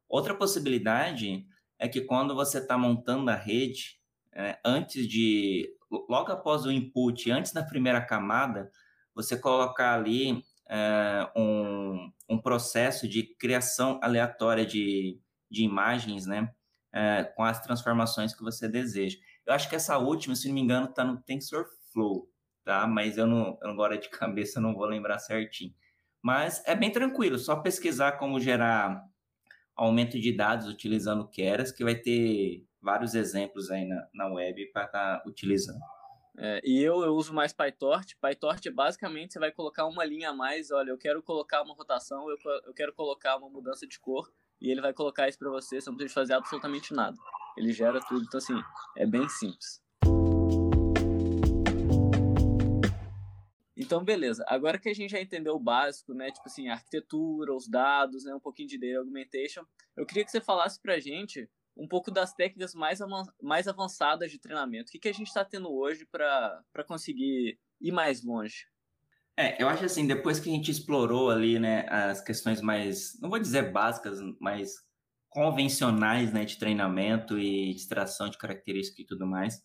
Outra 0.07 0.33
possibilidade 0.33 1.45
é 1.77 1.87
que 1.87 2.01
quando 2.01 2.33
você 2.33 2.59
está 2.59 2.77
montando 2.77 3.29
a 3.29 3.35
rede, 3.35 3.99
é, 4.33 4.57
antes 4.63 5.07
de, 5.07 5.69
logo 6.09 6.31
após 6.31 6.65
o 6.65 6.71
input, 6.71 7.29
antes 7.29 7.51
da 7.51 7.63
primeira 7.63 8.01
camada, 8.01 8.71
você 9.13 9.37
colocar 9.37 9.93
ali 9.93 10.43
é, 10.69 11.29
um, 11.35 12.11
um 12.29 12.41
processo 12.41 13.07
de 13.07 13.23
criação 13.23 13.99
aleatória 14.01 14.65
de, 14.65 15.19
de 15.49 15.63
imagens, 15.63 16.25
né, 16.25 16.53
é, 16.93 17.23
com 17.35 17.43
as 17.43 17.61
transformações 17.61 18.33
que 18.33 18.43
você 18.43 18.69
deseja. 18.69 19.17
Eu 19.45 19.53
acho 19.53 19.69
que 19.69 19.75
essa 19.75 19.97
última, 19.97 20.35
se 20.35 20.47
não 20.47 20.55
me 20.55 20.61
engano, 20.61 20.87
está 20.87 21.03
no 21.03 21.21
TensorFlow 21.21 22.31
tá? 22.63 22.87
Mas 22.87 23.17
eu 23.17 23.27
não, 23.27 23.57
agora 23.61 23.97
de 23.97 24.09
cabeça 24.09 24.59
não 24.59 24.73
vou 24.73 24.85
lembrar 24.85 25.19
certinho. 25.19 25.73
Mas 26.21 26.61
é 26.65 26.75
bem 26.75 26.91
tranquilo, 26.91 27.37
só 27.37 27.55
pesquisar 27.55 28.13
como 28.13 28.39
gerar 28.39 29.03
aumento 29.75 30.19
de 30.19 30.31
dados 30.31 30.67
utilizando 30.67 31.27
Keras, 31.27 31.71
que 31.71 31.83
vai 31.83 31.95
ter 31.95 32.65
vários 32.81 33.15
exemplos 33.15 33.71
aí 33.71 33.87
na, 33.87 34.07
na 34.13 34.27
web 34.27 34.65
para 34.71 34.85
estar 34.85 35.17
tá 35.17 35.23
utilizando. 35.27 35.79
É, 36.37 36.61
e 36.63 36.81
eu, 36.81 37.03
eu 37.03 37.15
uso 37.15 37.33
mais 37.33 37.51
PyTorch. 37.53 38.17
PyTorch 38.17 38.69
basicamente 38.71 39.33
você 39.33 39.39
vai 39.39 39.51
colocar 39.51 39.85
uma 39.85 40.03
linha 40.05 40.29
a 40.29 40.33
mais. 40.33 40.71
Olha, 40.71 40.91
eu 40.91 40.97
quero 40.97 41.21
colocar 41.21 41.61
uma 41.61 41.73
rotação, 41.73 42.29
eu, 42.29 42.37
eu 42.65 42.73
quero 42.73 42.93
colocar 42.93 43.37
uma 43.37 43.49
mudança 43.49 43.85
de 43.87 43.99
cor. 43.99 44.31
e 44.59 44.69
ele 44.69 44.81
vai 44.81 44.93
colocar 44.93 45.27
isso 45.27 45.39
para 45.39 45.49
você, 45.49 45.81
você 45.81 45.89
não 45.89 45.97
precisa 45.97 46.21
fazer 46.21 46.33
absolutamente 46.33 46.93
nada. 46.93 47.17
Ele 47.57 47.73
gera 47.73 47.99
tudo, 47.99 48.23
então 48.23 48.37
assim, 48.37 48.59
é 48.95 49.05
bem 49.05 49.27
simples. 49.27 49.81
Então, 53.81 54.03
beleza. 54.03 54.45
Agora 54.47 54.77
que 54.77 54.87
a 54.87 54.93
gente 54.93 55.09
já 55.09 55.19
entendeu 55.19 55.55
o 55.55 55.59
básico, 55.59 56.13
né? 56.13 56.31
Tipo 56.31 56.47
assim, 56.47 56.69
a 56.69 56.73
arquitetura, 56.73 57.53
os 57.53 57.67
dados, 57.67 58.23
né? 58.23 58.33
Um 58.33 58.39
pouquinho 58.39 58.67
de 58.67 58.77
data 58.77 58.99
augmentation. 58.99 59.65
Eu 59.97 60.05
queria 60.05 60.23
que 60.23 60.29
você 60.29 60.39
falasse 60.39 60.79
pra 60.79 60.99
gente 60.99 61.49
um 61.75 61.87
pouco 61.87 62.11
das 62.11 62.31
técnicas 62.31 62.75
mais, 62.75 62.99
mais 63.41 63.67
avançadas 63.67 64.31
de 64.31 64.39
treinamento. 64.39 64.89
O 64.89 64.91
que, 64.91 64.99
que 64.99 65.09
a 65.09 65.13
gente 65.13 65.27
está 65.27 65.43
tendo 65.43 65.73
hoje 65.73 66.05
para 66.05 66.63
conseguir 66.85 67.57
ir 67.79 67.91
mais 67.91 68.23
longe? 68.23 68.67
É, 69.35 69.61
eu 69.61 69.67
acho 69.67 69.85
assim, 69.85 70.05
depois 70.05 70.39
que 70.39 70.49
a 70.49 70.53
gente 70.53 70.69
explorou 70.69 71.31
ali, 71.31 71.57
né, 71.57 71.87
as 71.89 72.21
questões 72.21 72.61
mais, 72.61 73.17
não 73.19 73.29
vou 73.29 73.39
dizer 73.39 73.71
básicas, 73.71 74.19
mas 74.39 74.75
convencionais, 75.29 76.31
né, 76.31 76.45
de 76.45 76.59
treinamento 76.59 77.39
e 77.39 77.71
extração 77.71 78.29
de 78.29 78.37
características 78.37 78.99
e 78.99 79.07
tudo 79.07 79.25
mais, 79.25 79.63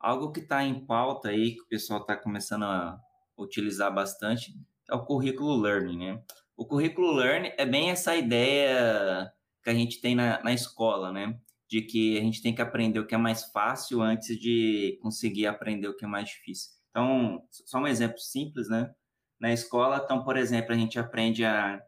algo 0.00 0.32
que 0.32 0.40
está 0.40 0.62
em 0.62 0.86
pauta 0.86 1.28
aí, 1.28 1.56
que 1.56 1.62
o 1.62 1.68
pessoal 1.68 2.00
está 2.00 2.16
começando 2.16 2.64
a 2.64 2.98
utilizar 3.38 3.92
bastante, 3.94 4.52
é 4.90 4.94
o 4.94 5.04
currículo 5.04 5.56
learning, 5.56 5.98
né? 5.98 6.22
O 6.56 6.66
currículo 6.66 7.12
learning 7.12 7.52
é 7.56 7.64
bem 7.64 7.90
essa 7.90 8.16
ideia 8.16 9.30
que 9.62 9.70
a 9.70 9.74
gente 9.74 10.00
tem 10.00 10.14
na, 10.14 10.42
na 10.42 10.52
escola, 10.52 11.12
né? 11.12 11.38
De 11.68 11.82
que 11.82 12.18
a 12.18 12.20
gente 12.22 12.42
tem 12.42 12.54
que 12.54 12.62
aprender 12.62 12.98
o 12.98 13.06
que 13.06 13.14
é 13.14 13.18
mais 13.18 13.44
fácil 13.44 14.00
antes 14.00 14.38
de 14.38 14.98
conseguir 15.02 15.46
aprender 15.46 15.88
o 15.88 15.96
que 15.96 16.04
é 16.04 16.08
mais 16.08 16.28
difícil. 16.28 16.72
Então, 16.90 17.42
só 17.50 17.78
um 17.78 17.86
exemplo 17.86 18.18
simples, 18.18 18.68
né? 18.68 18.90
Na 19.38 19.52
escola, 19.52 20.00
então, 20.02 20.24
por 20.24 20.36
exemplo, 20.36 20.72
a 20.72 20.76
gente 20.76 20.98
aprende 20.98 21.44
a, 21.44 21.80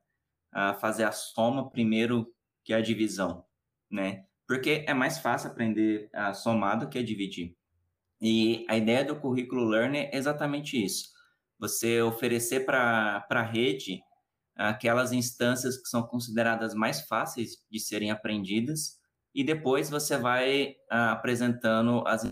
a 0.53 0.75
fazer 0.75 1.05
a 1.05 1.13
soma 1.13 1.69
primeiro 1.69 2.33
que 2.65 2.73
a 2.73 2.81
divisão, 2.81 3.45
né? 3.91 4.25
Porque 4.47 4.85
é 4.87 4.95
mais 4.95 5.19
fácil 5.19 5.51
aprender 5.51 6.09
a 6.13 6.35
somar 6.35 6.79
do 6.79 6.89
que 6.89 6.99
a 6.99 7.03
dividir. 7.03 7.57
E 8.21 8.67
a 8.69 8.77
ideia 8.77 9.05
do 9.05 9.19
currículo 9.19 9.65
learning 9.65 9.99
é 9.99 10.17
exatamente 10.17 10.83
isso 10.83 11.11
você 11.61 12.01
oferecer 12.01 12.65
para 12.65 13.27
a 13.29 13.43
rede 13.43 14.01
aquelas 14.57 15.13
instâncias 15.13 15.77
que 15.77 15.89
são 15.89 16.03
consideradas 16.03 16.75
mais 16.75 17.03
fáceis 17.03 17.59
de 17.71 17.79
serem 17.79 18.11
aprendidas 18.11 18.99
e 19.35 19.45
depois 19.45 19.89
você 19.89 20.17
vai 20.17 20.75
ah, 20.91 21.13
apresentando 21.13 22.03
as 22.07 22.29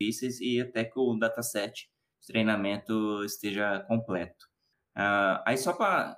difíceis 0.00 0.40
e 0.40 0.60
até 0.60 0.84
que 0.84 0.98
o 0.98 1.16
dataset 1.16 1.88
de 2.20 2.26
treinamento 2.26 3.24
esteja 3.24 3.80
completo. 3.80 4.46
Ah, 4.94 5.42
aí 5.46 5.56
só 5.56 5.72
para 5.72 6.16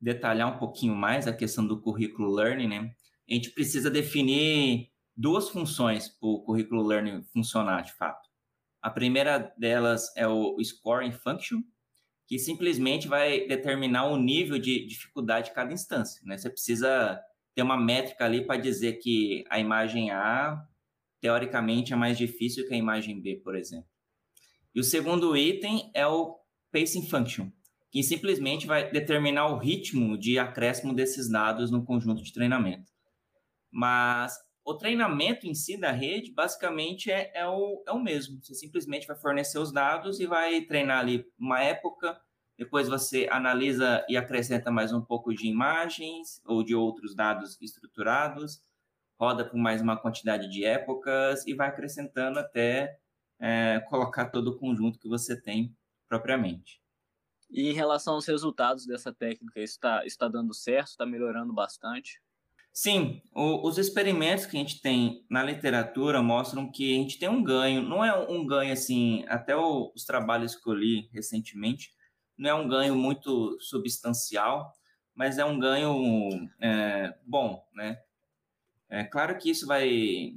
detalhar 0.00 0.54
um 0.54 0.58
pouquinho 0.58 0.94
mais 0.94 1.26
a 1.26 1.32
questão 1.32 1.66
do 1.66 1.80
currículo 1.80 2.32
learning, 2.32 2.68
né? 2.68 2.94
A 3.28 3.34
gente 3.34 3.50
precisa 3.50 3.90
definir 3.90 4.90
duas 5.16 5.48
funções 5.48 6.08
para 6.08 6.28
o 6.28 6.42
currículo 6.42 6.82
learning 6.82 7.22
funcionar 7.24 7.82
de 7.82 7.92
fato. 7.92 8.28
A 8.80 8.90
primeira 8.90 9.38
delas 9.58 10.10
é 10.16 10.26
o 10.26 10.56
scoring 10.62 11.12
function, 11.12 11.60
que 12.28 12.38
simplesmente 12.38 13.08
vai 13.08 13.46
determinar 13.46 14.04
o 14.04 14.18
nível 14.18 14.58
de 14.58 14.86
dificuldade 14.86 15.48
de 15.48 15.54
cada 15.54 15.72
instância. 15.72 16.20
Né? 16.26 16.36
Você 16.36 16.50
precisa 16.50 17.18
ter 17.54 17.62
uma 17.62 17.78
métrica 17.78 18.26
ali 18.26 18.44
para 18.44 18.60
dizer 18.60 18.98
que 18.98 19.44
a 19.48 19.58
imagem 19.58 20.10
A, 20.10 20.62
teoricamente, 21.22 21.94
é 21.94 21.96
mais 21.96 22.18
difícil 22.18 22.68
que 22.68 22.74
a 22.74 22.76
imagem 22.76 23.18
B, 23.18 23.40
por 23.42 23.56
exemplo. 23.56 23.88
E 24.74 24.78
o 24.78 24.84
segundo 24.84 25.34
item 25.34 25.90
é 25.94 26.06
o 26.06 26.38
pacing 26.70 27.08
function, 27.08 27.50
que 27.90 28.02
simplesmente 28.02 28.66
vai 28.66 28.90
determinar 28.90 29.46
o 29.46 29.56
ritmo 29.56 30.18
de 30.18 30.38
acréscimo 30.38 30.94
desses 30.94 31.30
dados 31.30 31.70
no 31.70 31.82
conjunto 31.82 32.22
de 32.22 32.32
treinamento. 32.32 32.92
Mas 33.70 34.36
o 34.68 34.76
treinamento 34.76 35.46
em 35.46 35.54
si 35.54 35.78
da 35.78 35.90
rede, 35.90 36.30
basicamente, 36.30 37.10
é, 37.10 37.32
é, 37.34 37.48
o, 37.48 37.82
é 37.86 37.92
o 37.92 37.98
mesmo. 37.98 38.38
Você 38.42 38.54
simplesmente 38.54 39.06
vai 39.06 39.16
fornecer 39.16 39.58
os 39.58 39.72
dados 39.72 40.20
e 40.20 40.26
vai 40.26 40.60
treinar 40.60 40.98
ali 40.98 41.26
uma 41.38 41.62
época, 41.62 42.20
depois 42.54 42.86
você 42.86 43.26
analisa 43.30 44.04
e 44.10 44.16
acrescenta 44.16 44.70
mais 44.70 44.92
um 44.92 45.00
pouco 45.00 45.32
de 45.32 45.46
imagens 45.46 46.42
ou 46.44 46.62
de 46.62 46.74
outros 46.74 47.14
dados 47.14 47.56
estruturados, 47.62 48.62
roda 49.18 49.42
por 49.42 49.56
mais 49.56 49.80
uma 49.80 49.96
quantidade 49.96 50.50
de 50.50 50.66
épocas 50.66 51.46
e 51.46 51.54
vai 51.54 51.68
acrescentando 51.68 52.38
até 52.38 52.98
é, 53.40 53.80
colocar 53.88 54.26
todo 54.26 54.48
o 54.48 54.58
conjunto 54.58 54.98
que 54.98 55.08
você 55.08 55.40
tem 55.40 55.74
propriamente. 56.06 56.78
E 57.48 57.70
em 57.70 57.72
relação 57.72 58.16
aos 58.16 58.26
resultados 58.26 58.84
dessa 58.84 59.14
técnica, 59.14 59.60
isso 59.62 59.76
está 59.76 60.02
tá 60.18 60.28
dando 60.28 60.52
certo? 60.52 60.88
Está 60.88 61.06
melhorando 61.06 61.54
bastante? 61.54 62.20
Sim, 62.80 63.20
o, 63.34 63.66
os 63.66 63.76
experimentos 63.76 64.46
que 64.46 64.56
a 64.56 64.60
gente 64.60 64.80
tem 64.80 65.26
na 65.28 65.42
literatura 65.42 66.22
mostram 66.22 66.70
que 66.70 66.94
a 66.94 66.96
gente 66.96 67.18
tem 67.18 67.28
um 67.28 67.42
ganho, 67.42 67.82
não 67.82 68.04
é 68.04 68.14
um 68.30 68.46
ganho 68.46 68.72
assim, 68.72 69.24
até 69.26 69.56
o, 69.56 69.92
os 69.96 70.04
trabalhos 70.04 70.54
que 70.54 70.70
eu 70.70 70.74
li 70.74 71.08
recentemente, 71.12 71.92
não 72.38 72.48
é 72.48 72.54
um 72.54 72.68
ganho 72.68 72.94
muito 72.94 73.58
substancial, 73.60 74.72
mas 75.12 75.38
é 75.38 75.44
um 75.44 75.58
ganho 75.58 76.28
é, 76.60 77.18
bom, 77.26 77.66
né? 77.74 78.00
É 78.88 79.02
claro 79.02 79.36
que 79.38 79.50
isso 79.50 79.66
vai, 79.66 80.34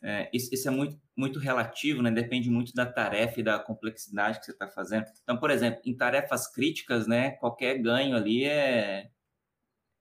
é, 0.00 0.30
isso, 0.32 0.54
isso, 0.54 0.68
é 0.68 0.70
muito, 0.70 0.96
muito 1.16 1.40
relativo, 1.40 2.02
né? 2.02 2.10
Depende 2.12 2.48
muito 2.50 2.72
da 2.72 2.86
tarefa 2.86 3.40
e 3.40 3.42
da 3.42 3.58
complexidade 3.58 4.38
que 4.38 4.44
você 4.44 4.52
está 4.52 4.68
fazendo. 4.68 5.06
Então, 5.24 5.36
por 5.38 5.50
exemplo, 5.50 5.82
em 5.84 5.96
tarefas 5.96 6.46
críticas, 6.46 7.08
né? 7.08 7.32
Qualquer 7.32 7.78
ganho 7.78 8.16
ali 8.16 8.44
é, 8.44 9.10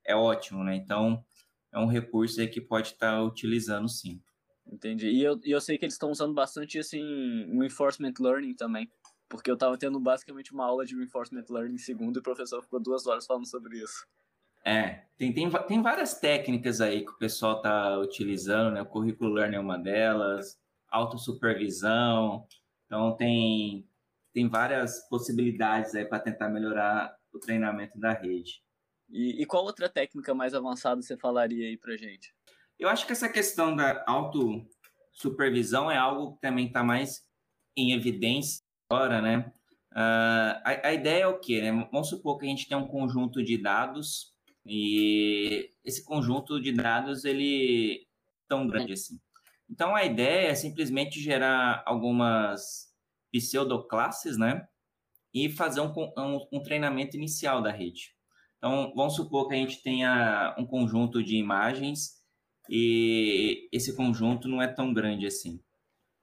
é 0.05 0.15
ótimo, 0.15 0.63
né? 0.63 0.75
Então, 0.75 1.25
é 1.73 1.79
um 1.79 1.87
recurso 1.87 2.39
aí 2.39 2.47
que 2.47 2.61
pode 2.61 2.89
estar 2.89 3.13
tá 3.13 3.23
utilizando 3.23 3.89
sim. 3.89 4.21
Entendi. 4.71 5.09
E 5.09 5.23
eu, 5.23 5.39
e 5.43 5.51
eu 5.51 5.59
sei 5.59 5.77
que 5.77 5.85
eles 5.85 5.95
estão 5.95 6.11
usando 6.11 6.33
bastante 6.33 6.79
assim, 6.79 7.01
reinforcement 7.59 8.13
learning 8.19 8.53
também. 8.53 8.89
Porque 9.27 9.49
eu 9.49 9.55
estava 9.55 9.77
tendo 9.77 9.99
basicamente 9.99 10.53
uma 10.53 10.65
aula 10.65 10.85
de 10.85 10.95
reinforcement 10.95 11.45
learning 11.49 11.77
segundo 11.77 12.17
e 12.17 12.19
o 12.19 12.23
professor 12.23 12.61
ficou 12.61 12.79
duas 12.79 13.07
horas 13.07 13.25
falando 13.25 13.47
sobre 13.47 13.79
isso. 13.79 14.05
É, 14.63 15.03
tem, 15.17 15.33
tem, 15.33 15.49
tem 15.49 15.81
várias 15.81 16.19
técnicas 16.19 16.79
aí 16.79 17.03
que 17.03 17.11
o 17.11 17.17
pessoal 17.17 17.57
está 17.57 17.97
utilizando, 17.99 18.73
né? 18.73 18.81
O 18.81 18.85
currículo 18.85 19.33
learning 19.33 19.57
é 19.57 19.59
uma 19.59 19.77
delas, 19.77 20.57
autossupervisão. 20.87 22.45
Então, 22.85 23.15
tem, 23.17 23.85
tem 24.31 24.47
várias 24.47 25.07
possibilidades 25.09 25.93
aí 25.95 26.05
para 26.05 26.19
tentar 26.19 26.47
melhorar 26.47 27.13
o 27.33 27.39
treinamento 27.39 27.99
da 27.99 28.13
rede. 28.13 28.62
E, 29.13 29.43
e, 29.43 29.45
qual 29.45 29.63
outra 29.63 29.87
técnica 29.87 30.33
mais 30.33 30.55
avançada 30.55 30.99
você 30.99 31.15
falaria 31.15 31.67
aí 31.67 31.77
pra 31.77 31.95
gente? 31.95 32.33
Eu 32.79 32.89
acho 32.89 33.05
que 33.05 33.11
essa 33.11 33.29
questão 33.29 33.75
da 33.75 34.03
autossupervisão 34.07 35.89
é 35.89 35.95
algo 35.95 36.33
que 36.33 36.41
também 36.41 36.65
está 36.65 36.83
mais 36.83 37.21
em 37.77 37.93
evidência 37.93 38.63
agora, 38.89 39.21
né? 39.21 39.53
Uh, 39.91 40.57
a, 40.65 40.87
a, 40.87 40.93
ideia 40.93 41.25
é 41.25 41.27
o 41.27 41.39
quê? 41.39 41.61
Né? 41.61 41.87
Vamos 41.91 42.09
supor 42.09 42.39
que 42.39 42.47
a 42.47 42.49
gente 42.49 42.67
tem 42.67 42.75
um 42.75 42.87
conjunto 42.87 43.43
de 43.43 43.55
dados 43.55 44.33
e 44.65 45.69
esse 45.85 46.03
conjunto 46.03 46.59
de 46.59 46.71
dados 46.71 47.23
ele 47.23 47.97
é 47.97 48.05
tão 48.47 48.65
grande 48.65 48.93
assim. 48.93 49.19
Então 49.69 49.95
a 49.95 50.03
ideia 50.03 50.47
é 50.47 50.55
simplesmente 50.55 51.19
gerar 51.19 51.83
algumas 51.85 52.91
pseudoclasses, 53.31 54.39
né? 54.39 54.67
E 55.31 55.49
fazer 55.49 55.81
um, 55.81 55.93
um, 56.17 56.47
um 56.51 56.63
treinamento 56.63 57.15
inicial 57.15 57.61
da 57.61 57.71
rede. 57.71 58.15
Então, 58.63 58.93
vamos 58.95 59.15
supor 59.15 59.49
que 59.49 59.55
a 59.55 59.57
gente 59.57 59.83
tenha 59.83 60.55
um 60.57 60.65
conjunto 60.65 61.21
de 61.21 61.35
imagens 61.35 62.23
e 62.69 63.67
esse 63.73 63.93
conjunto 63.93 64.47
não 64.47 64.61
é 64.61 64.69
tão 64.69 64.93
grande 64.93 65.27
assim. 65.27 65.59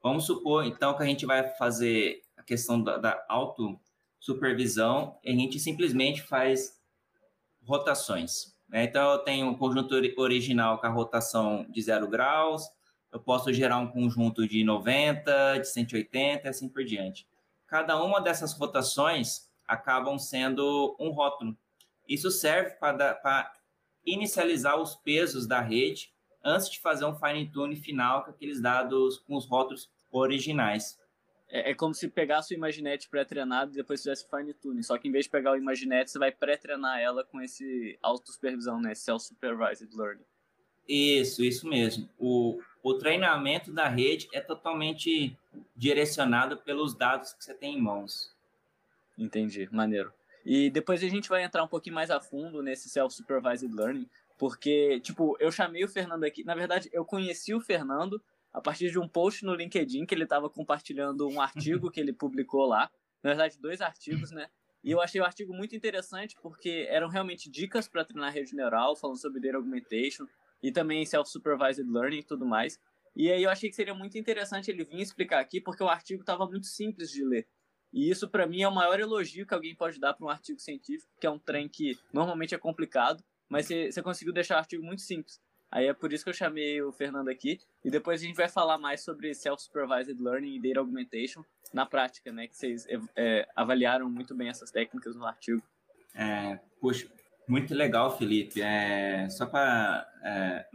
Vamos 0.02 0.24
supor, 0.24 0.64
então, 0.64 0.96
que 0.96 1.02
a 1.02 1.06
gente 1.06 1.26
vai 1.26 1.46
fazer 1.56 2.22
a 2.38 2.42
questão 2.42 2.82
da, 2.82 2.96
da 2.96 3.22
auto-supervisão 3.28 5.18
e 5.22 5.30
a 5.30 5.34
gente 5.34 5.60
simplesmente 5.60 6.22
faz 6.22 6.80
rotações. 7.62 8.56
Né? 8.66 8.84
Então, 8.84 9.10
eu 9.10 9.18
tenho 9.18 9.46
um 9.46 9.54
conjunto 9.54 9.94
original 10.16 10.78
com 10.78 10.86
a 10.86 10.90
rotação 10.90 11.66
de 11.68 11.82
zero 11.82 12.08
graus, 12.08 12.62
eu 13.12 13.20
posso 13.20 13.52
gerar 13.52 13.76
um 13.76 13.88
conjunto 13.88 14.48
de 14.48 14.64
90, 14.64 15.58
de 15.58 15.68
180 15.68 16.46
e 16.46 16.48
assim 16.48 16.70
por 16.70 16.84
diante. 16.86 17.28
Cada 17.66 18.02
uma 18.02 18.18
dessas 18.18 18.54
rotações 18.54 19.50
acabam 19.68 20.18
sendo 20.18 20.96
um 20.98 21.10
rótulo. 21.10 21.54
Isso 22.10 22.28
serve 22.28 22.72
para 22.72 23.54
inicializar 24.04 24.76
os 24.80 24.96
pesos 24.96 25.46
da 25.46 25.60
rede 25.60 26.12
antes 26.42 26.68
de 26.68 26.80
fazer 26.80 27.04
um 27.04 27.14
fine 27.14 27.48
tune 27.48 27.76
final 27.76 28.24
com 28.24 28.30
aqueles 28.32 28.60
dados 28.60 29.18
com 29.20 29.36
os 29.36 29.46
rótulos 29.46 29.88
originais. 30.10 30.98
É, 31.48 31.70
é 31.70 31.74
como 31.74 31.94
se 31.94 32.08
pegasse 32.08 32.52
o 32.52 32.56
Imaginete 32.56 33.08
pré-treinado 33.08 33.70
e 33.70 33.76
depois 33.76 34.02
fizesse 34.02 34.28
fine 34.28 34.52
tune. 34.52 34.82
Só 34.82 34.98
que 34.98 35.06
em 35.06 35.12
vez 35.12 35.26
de 35.26 35.30
pegar 35.30 35.52
o 35.52 35.56
Imaginete, 35.56 36.10
você 36.10 36.18
vai 36.18 36.32
pré-treinar 36.32 36.98
ela 36.98 37.22
com 37.22 37.40
esse 37.40 37.96
auto-supervisão, 38.02 38.80
né? 38.80 38.92
Self-supervised 38.92 39.88
learning. 39.94 40.24
Isso, 40.88 41.44
isso 41.44 41.68
mesmo. 41.68 42.08
O, 42.18 42.60
o 42.82 42.94
treinamento 42.94 43.72
da 43.72 43.86
rede 43.86 44.28
é 44.32 44.40
totalmente 44.40 45.38
direcionado 45.76 46.56
pelos 46.56 46.92
dados 46.92 47.32
que 47.34 47.44
você 47.44 47.54
tem 47.54 47.76
em 47.76 47.80
mãos. 47.80 48.34
Entendi, 49.16 49.68
maneiro. 49.70 50.12
E 50.52 50.68
depois 50.68 51.00
a 51.00 51.08
gente 51.08 51.28
vai 51.28 51.44
entrar 51.44 51.62
um 51.62 51.68
pouquinho 51.68 51.94
mais 51.94 52.10
a 52.10 52.20
fundo 52.20 52.60
nesse 52.60 52.88
self-supervised 52.88 53.72
learning, 53.72 54.10
Porque, 54.36 54.98
tipo, 54.98 55.36
eu 55.38 55.52
chamei 55.52 55.84
o 55.84 55.88
Fernando 55.88 56.24
aqui. 56.24 56.42
Na 56.42 56.56
verdade, 56.56 56.90
eu 56.92 57.04
conheci 57.04 57.54
o 57.54 57.60
Fernando 57.60 58.20
a 58.52 58.60
partir 58.60 58.90
de 58.90 58.98
um 58.98 59.06
post 59.06 59.44
no 59.44 59.54
LinkedIn 59.54 60.04
que 60.06 60.12
ele 60.12 60.24
estava 60.24 60.50
compartilhando 60.50 61.28
um 61.28 61.40
artigo 61.40 61.88
que 61.88 62.00
ele 62.00 62.12
publicou 62.12 62.66
lá. 62.66 62.90
Na 63.22 63.30
verdade, 63.30 63.60
dois 63.60 63.80
artigos, 63.80 64.32
né? 64.32 64.48
E 64.82 64.90
eu 64.90 65.00
achei 65.00 65.20
o 65.20 65.24
artigo 65.24 65.54
muito 65.54 65.76
interessante 65.76 66.34
porque 66.42 66.84
eram 66.88 67.06
realmente 67.06 67.48
dicas 67.48 67.86
para 67.86 68.04
treinar 68.04 68.32
rede 68.32 68.56
neural, 68.56 68.96
falando 68.96 69.20
sobre 69.20 69.40
data 69.40 69.56
augmentation 69.56 70.26
e 70.60 70.72
também 70.72 71.06
self-supervised 71.06 71.86
learning 71.88 72.18
e 72.18 72.24
tudo 72.24 72.44
mais. 72.44 72.76
E 73.14 73.30
aí 73.30 73.44
eu 73.44 73.50
achei 73.50 73.70
que 73.70 73.76
seria 73.76 73.94
muito 73.94 74.18
interessante 74.18 74.68
ele 74.68 74.82
vir 74.82 75.00
explicar 75.00 75.38
aqui 75.38 75.60
porque 75.60 75.84
o 75.84 75.88
artigo 75.88 76.22
estava 76.22 76.44
muito 76.44 76.66
simples 76.66 77.08
de 77.08 77.24
ler. 77.24 77.46
E 77.92 78.08
isso 78.10 78.28
para 78.28 78.46
mim 78.46 78.62
é 78.62 78.68
o 78.68 78.74
maior 78.74 79.00
elogio 79.00 79.46
que 79.46 79.54
alguém 79.54 79.74
pode 79.74 79.98
dar 79.98 80.14
para 80.14 80.26
um 80.26 80.30
artigo 80.30 80.60
científico, 80.60 81.10
que 81.20 81.26
é 81.26 81.30
um 81.30 81.38
trem 81.38 81.68
que 81.68 81.98
normalmente 82.12 82.54
é 82.54 82.58
complicado, 82.58 83.22
mas 83.48 83.66
você 83.66 84.02
conseguiu 84.02 84.32
deixar 84.32 84.56
o 84.56 84.58
artigo 84.58 84.84
muito 84.84 85.02
simples. 85.02 85.40
Aí 85.70 85.86
é 85.86 85.94
por 85.94 86.12
isso 86.12 86.24
que 86.24 86.30
eu 86.30 86.34
chamei 86.34 86.82
o 86.82 86.90
Fernando 86.90 87.28
aqui. 87.28 87.60
E 87.84 87.90
depois 87.90 88.20
a 88.20 88.24
gente 88.24 88.36
vai 88.36 88.48
falar 88.48 88.76
mais 88.76 89.04
sobre 89.04 89.32
Self-Supervised 89.34 90.20
Learning 90.20 90.56
e 90.56 90.60
Data 90.60 90.80
Augmentation 90.80 91.44
na 91.72 91.86
prática, 91.86 92.32
né? 92.32 92.48
Que 92.48 92.56
vocês 92.56 92.86
é, 93.14 93.48
avaliaram 93.54 94.10
muito 94.10 94.34
bem 94.34 94.48
essas 94.48 94.70
técnicas 94.72 95.14
no 95.14 95.24
artigo. 95.24 95.62
É, 96.14 96.58
puxa, 96.80 97.08
muito 97.46 97.72
legal, 97.72 98.16
Felipe. 98.16 98.60
É, 98.60 99.28
só 99.30 99.46
para 99.46 100.08
é, 100.24 100.66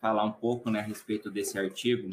falar 0.00 0.24
um 0.24 0.32
pouco 0.32 0.70
né, 0.70 0.80
a 0.80 0.82
respeito 0.82 1.30
desse 1.30 1.58
artigo, 1.58 2.10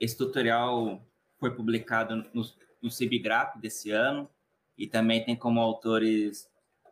esse 0.00 0.16
tutorial 0.16 1.00
foi 1.38 1.54
publicado 1.54 2.28
no, 2.34 2.42
no 2.86 2.90
CIBGRAP 2.90 3.58
desse 3.58 3.90
ano 3.90 4.30
e 4.78 4.86
também 4.86 5.24
tem 5.24 5.34
como 5.34 5.60
autores 5.60 6.48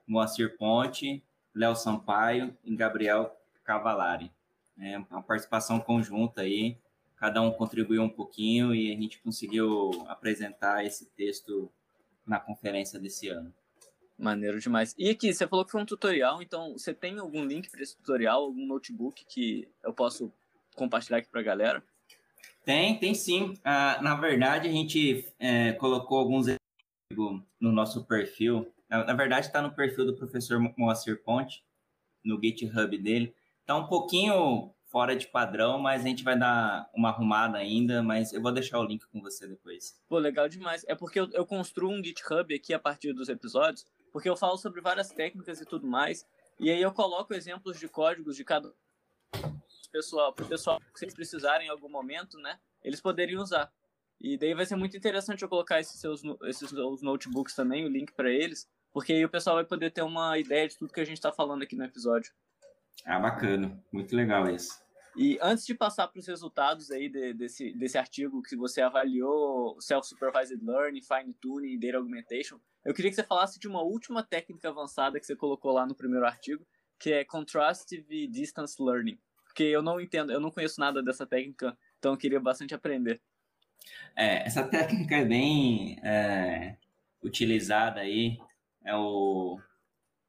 Moacir 0.07 0.59
Ponte, 0.59 1.25
Léo 1.55 1.77
Sampaio 1.77 2.55
e 2.65 2.75
Gabriel 2.75 3.35
Cavalari. 3.63 4.31
É 4.77 4.99
uma 4.99 5.23
participação 5.23 5.79
conjunta 5.79 6.43
aí, 6.43 6.77
cada 7.17 7.41
um 7.41 7.53
contribuiu 7.53 8.03
um 8.03 8.09
pouquinho 8.09 8.75
e 8.75 8.93
a 8.93 8.97
gente 9.01 9.21
conseguiu 9.21 9.93
apresentar 10.09 10.85
esse 10.85 11.07
texto 11.11 11.71
na 12.27 12.41
conferência 12.41 12.99
desse 12.99 13.29
ano. 13.29 13.55
Maneiro 14.19 14.59
demais. 14.59 14.95
E 14.99 15.11
aqui, 15.11 15.33
você 15.33 15.47
falou 15.47 15.65
que 15.65 15.71
foi 15.71 15.83
um 15.83 15.87
tutorial, 15.87 16.43
então 16.43 16.73
você 16.73 16.93
tem 16.93 17.19
algum 17.19 17.45
link 17.45 17.71
para 17.71 17.83
esse 17.83 17.97
tutorial, 17.97 18.43
algum 18.43 18.67
notebook 18.67 19.25
que 19.27 19.69
eu 19.83 19.93
posso 19.93 20.33
compartilhar 20.75 21.19
aqui 21.19 21.29
para 21.29 21.41
a 21.41 21.45
galera? 21.45 21.85
Tem, 22.65 22.99
tem 22.99 23.15
sim. 23.15 23.55
Ah, 23.63 23.99
na 24.03 24.15
verdade, 24.15 24.69
a 24.69 24.73
gente 24.73 25.27
é, 25.39 25.73
colocou 25.73 26.19
alguns 26.19 26.47
no 27.61 27.73
nosso 27.73 28.05
perfil. 28.05 28.73
Na, 28.89 29.05
na 29.05 29.15
verdade, 29.15 29.47
está 29.47 29.61
no 29.61 29.75
perfil 29.75 30.07
do 30.07 30.17
professor 30.17 30.59
Moacir 30.77 31.23
Ponte, 31.23 31.63
no 32.25 32.41
GitHub 32.43 32.97
dele. 32.99 33.35
Tá 33.67 33.77
um 33.77 33.87
pouquinho 33.87 34.75
fora 34.87 35.17
de 35.17 35.27
padrão, 35.27 35.79
mas 35.79 36.03
a 36.03 36.09
gente 36.09 36.23
vai 36.23 36.39
dar 36.39 36.89
uma 36.95 37.09
arrumada 37.09 37.59
ainda, 37.59 38.03
mas 38.03 38.33
eu 38.33 38.41
vou 38.41 38.53
deixar 38.53 38.79
o 38.79 38.85
link 38.85 39.05
com 39.09 39.21
você 39.21 39.47
depois. 39.47 40.01
Pô, 40.09 40.19
legal 40.19 40.49
demais. 40.49 40.85
É 40.87 40.95
porque 40.95 41.19
eu, 41.19 41.29
eu 41.33 41.45
construo 41.45 41.91
um 41.91 42.03
GitHub 42.03 42.55
aqui 42.55 42.73
a 42.73 42.79
partir 42.79 43.13
dos 43.13 43.29
episódios, 43.29 43.85
porque 44.13 44.29
eu 44.29 44.37
falo 44.37 44.57
sobre 44.57 44.81
várias 44.81 45.11
técnicas 45.11 45.61
e 45.61 45.67
tudo 45.67 45.87
mais, 45.87 46.25
e 46.61 46.71
aí 46.71 46.81
eu 46.81 46.93
coloco 46.93 47.35
exemplos 47.35 47.79
de 47.81 47.89
códigos 47.89 48.37
de 48.37 48.45
cada 48.45 48.73
pessoal, 49.95 50.33
pro 50.33 50.45
pessoal 50.47 50.81
que 50.81 50.99
vocês 50.99 51.15
precisarem 51.15 51.69
em 51.69 51.71
algum 51.71 51.89
momento, 51.89 52.37
né? 52.39 52.59
Eles 52.83 53.01
poderiam 53.01 53.41
usar. 53.41 53.73
E 54.21 54.37
daí 54.37 54.53
vai 54.53 54.67
ser 54.67 54.75
muito 54.75 54.97
interessante 54.97 55.43
eu 55.43 55.49
colocar 55.49 55.79
esses 55.79 56.01
seus 56.01 56.23
esses 56.43 56.69
seus 56.69 57.01
notebooks 57.01 57.55
também, 57.55 57.85
o 57.85 57.89
link 57.89 58.13
para 58.13 58.29
eles, 58.29 58.69
porque 58.93 59.13
aí 59.13 59.25
o 59.25 59.29
pessoal 59.29 59.57
vai 59.57 59.65
poder 59.65 59.93
ter 59.93 60.03
uma 60.03 60.37
ideia 60.37 60.67
de 60.67 60.77
tudo 60.77 60.93
que 60.93 61.01
a 61.01 61.05
gente 61.05 61.19
está 61.19 61.31
falando 61.31 61.63
aqui 61.63 61.77
no 61.77 61.85
episódio. 61.85 62.33
Ah, 63.05 63.21
bacana. 63.21 63.81
Muito 63.93 64.17
legal 64.17 64.49
isso. 64.49 64.83
E 65.17 65.39
antes 65.41 65.65
de 65.65 65.75
passar 65.75 66.09
para 66.09 66.19
os 66.19 66.27
resultados 66.27 66.91
aí 66.91 67.09
de, 67.09 67.33
desse, 67.33 67.73
desse 67.75 67.97
artigo 67.97 68.43
que 68.43 68.57
você 68.57 68.81
avaliou 68.81 69.81
Self-Supervised 69.81 70.61
Learning, 70.61 71.03
Fine 71.03 71.35
Tuning 71.35 71.75
e 71.75 71.79
Data 71.79 71.99
Augmentation, 71.99 72.59
eu 72.85 72.93
queria 72.93 73.13
que 73.13 73.15
você 73.15 73.23
falasse 73.23 73.61
de 73.61 73.69
uma 73.69 73.83
última 73.83 74.25
técnica 74.25 74.71
avançada 74.71 75.21
que 75.21 75.27
você 75.27 75.37
colocou 75.37 75.73
lá 75.73 75.87
no 75.87 75.95
primeiro 75.95 76.27
artigo, 76.27 76.67
que 76.99 77.13
é 77.13 77.25
Contrastive 77.25 78.27
Distance 78.27 78.83
Learning. 78.83 79.19
Porque 79.55 79.63
eu 79.63 79.83
não 79.83 80.01
entendo, 80.01 80.33
eu 80.33 80.41
não 80.41 80.51
conheço 80.51 80.81
nada 80.81 81.01
dessa 81.01 81.25
técnica, 81.25 81.79
então 81.97 82.13
eu 82.13 82.19
queria 82.19 82.41
bastante 82.41 82.75
aprender. 82.75 83.23
É, 84.17 84.45
essa 84.45 84.67
técnica 84.67 85.15
é 85.15 85.25
bem 85.25 86.01
é, 86.03 86.77
utilizada 87.23 88.01
aí, 88.01 88.37
é 88.85 88.97
o, 88.97 89.57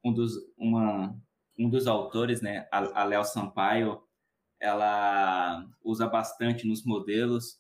um 0.04 0.14
dos, 0.14 0.34
uma, 0.56 1.20
um 1.58 1.68
dos 1.68 1.88
autores, 1.88 2.40
né, 2.40 2.68
a, 2.72 3.04
Léo 3.04 3.24
Sampaio, 3.24 4.00
ela 4.60 5.66
usa 5.84 6.06
bastante 6.06 6.68
nos 6.68 6.86
modelos. 6.86 7.60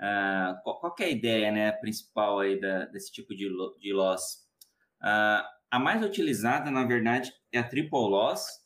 Uh, 0.00 0.54
qual, 0.62 0.78
qual 0.78 0.94
é 1.00 1.04
a 1.04 1.10
ideia 1.10 1.50
né, 1.50 1.72
principal 1.72 2.38
aí 2.38 2.60
da, 2.60 2.84
desse 2.86 3.10
tipo 3.10 3.34
de, 3.34 3.48
de 3.80 3.92
loss? 3.92 4.46
Uh, 5.00 5.42
a 5.68 5.78
mais 5.80 6.00
utilizada, 6.04 6.70
na 6.70 6.84
verdade, 6.84 7.32
é 7.50 7.58
a 7.58 7.68
triple 7.68 7.98
loss, 7.98 8.61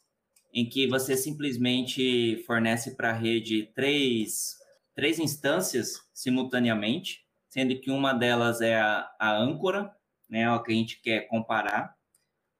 em 0.57 0.67
que 0.67 0.89
você 0.89 1.15
simplesmente 1.19 2.43
fornece 2.47 2.97
para 2.97 3.11
a 3.11 3.13
rede 3.13 3.71
três, 3.75 4.57
três 4.95 5.19
instâncias 5.19 6.01
simultaneamente, 6.15 7.27
sendo 7.51 7.79
que 7.79 7.91
uma 7.91 8.15
delas 8.15 8.63
é 8.63 8.75
a, 8.75 9.07
a 9.21 9.37
âncora, 9.37 9.95
né, 10.31 10.51
o 10.51 10.63
que 10.63 10.73
a 10.73 10.75
gente 10.75 11.03
quer 11.03 11.29
comparar. 11.29 11.95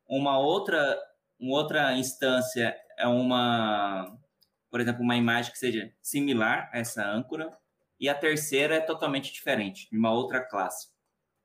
Uma 0.07 0.39
outra 0.39 1.01
uma 1.39 1.57
outra 1.57 1.97
instância 1.97 2.77
é 2.99 3.07
uma, 3.07 4.15
por 4.71 4.81
exemplo, 4.81 5.03
uma 5.03 5.17
imagem 5.17 5.53
que 5.53 5.59
seja 5.59 5.91
similar 6.03 6.71
a 6.73 6.79
essa 6.79 7.03
âncora, 7.03 7.51
e 7.99 8.11
a 8.11 8.15
terceira 8.15 8.77
é 8.77 8.81
totalmente 8.81 9.33
diferente, 9.33 9.89
de 9.91 9.97
uma 9.97 10.13
outra 10.13 10.41
classe. 10.41 10.89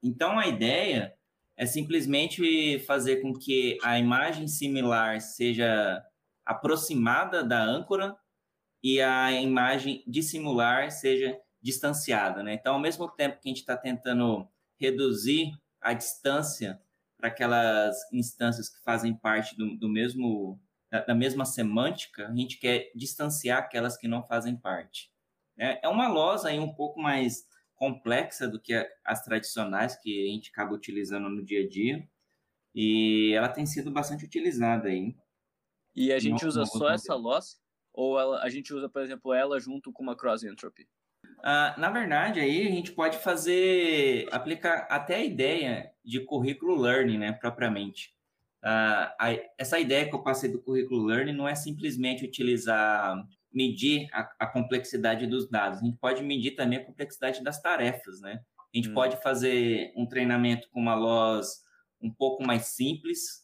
Então 0.04 0.38
a 0.38 0.48
ideia 0.48 1.14
é 1.56 1.66
simplesmente 1.66 2.80
fazer 2.80 3.22
com 3.22 3.34
que 3.34 3.78
a 3.84 3.98
imagem 3.98 4.48
similar 4.48 5.22
seja 5.22 6.02
aproximada 6.46 7.44
da 7.44 7.62
âncora 7.62 8.16
e 8.84 9.02
a 9.02 9.32
imagem 9.32 10.04
dissimilar 10.08 10.92
seja 10.92 11.40
distanciada, 11.62 12.42
né? 12.42 12.54
Então, 12.54 12.74
ao 12.74 12.80
mesmo 12.80 13.08
tempo 13.10 13.40
que 13.40 13.48
a 13.48 13.52
gente 13.52 13.60
está 13.60 13.78
tentando 13.78 14.48
reduzir 14.80 15.52
a 15.80 15.94
distância 15.94 16.82
para 17.18 17.30
aquelas 17.30 17.96
instâncias 18.12 18.68
que 18.68 18.82
fazem 18.84 19.16
parte 19.16 19.56
do, 19.56 19.78
do 19.78 19.88
mesmo 19.88 20.60
da, 20.90 21.02
da, 21.02 21.16
mesma 21.16 21.46
semântica, 21.46 22.28
a 22.28 22.36
gente 22.36 22.58
quer 22.58 22.92
distanciar 22.96 23.60
aquelas 23.60 23.96
que 23.96 24.08
não 24.08 24.26
fazem 24.26 24.58
parte. 24.58 25.12
É, 25.58 25.86
é 25.86 25.88
uma 25.88 26.08
losa 26.08 26.50
aí 26.50 26.60
um 26.60 26.74
pouco 26.74 27.00
mais 27.00 27.46
complexa 27.76 28.48
do 28.48 28.60
que 28.60 28.74
as 29.06 29.24
tradicionais 29.24 29.96
que 29.96 30.28
a 30.28 30.32
gente 30.32 30.50
acaba 30.50 30.74
utilizando 30.74 31.30
no 31.30 31.44
dia 31.46 31.64
a 31.64 31.70
dia, 31.70 32.08
e 32.74 33.34
ela 33.34 33.50
tem 33.50 33.66
sido 33.66 33.92
bastante 33.92 34.26
utilizada 34.26 34.90
aí. 34.90 35.16
E 35.96 36.12
a 36.12 36.20
gente 36.20 36.46
usa 36.46 36.66
só 36.66 36.90
essa 36.90 37.16
loss? 37.16 37.60
Ou 37.94 38.20
ela, 38.20 38.42
a 38.42 38.50
gente 38.50 38.74
usa, 38.74 38.88
por 38.88 39.02
exemplo, 39.02 39.34
ela 39.34 39.60
junto 39.60 39.92
com 39.92 40.02
uma 40.02 40.16
cross 40.16 40.44
entropy? 40.44 40.88
Uh, 41.40 41.80
na 41.80 41.90
verdade, 41.90 42.40
aí 42.40 42.68
a 42.68 42.72
gente 42.72 42.92
pode 42.92 43.18
fazer, 43.18 44.28
aplicar 44.32 44.88
até 44.90 45.16
a 45.16 45.24
ideia 45.24 45.92
de 46.04 46.20
currículo 46.22 46.76
learning, 46.76 47.18
né, 47.18 47.32
propriamente. 47.32 48.14
Uh, 48.64 49.10
a, 49.20 49.40
essa 49.58 49.80
ideia 49.80 50.08
que 50.08 50.14
eu 50.14 50.22
passei 50.22 50.52
do 50.52 50.62
currículo 50.62 51.04
learning 51.04 51.34
não 51.34 51.48
é 51.48 51.56
simplesmente 51.56 52.24
utilizar, 52.24 53.28
medir 53.52 54.08
a, 54.14 54.32
a, 54.40 54.48
complexidade 54.48 55.26
dos 55.26 55.50
dados, 55.50 55.80
a 55.80 55.86
gente 55.86 55.98
pode 55.98 56.24
medir 56.24 56.52
também 56.52 56.78
a 56.78 56.86
complexidade 56.86 57.44
das 57.44 57.60
tarefas, 57.60 58.22
né? 58.22 58.40
A 58.74 58.78
gente 58.78 58.90
hum. 58.90 58.94
pode 58.94 59.22
fazer 59.22 59.92
um 59.98 60.06
treinamento 60.06 60.70
com 60.70 60.80
uma 60.80 60.96
loss 60.96 61.64
um 62.00 62.12
pouco 62.12 62.46
mais 62.46 62.68
simples 62.68 63.41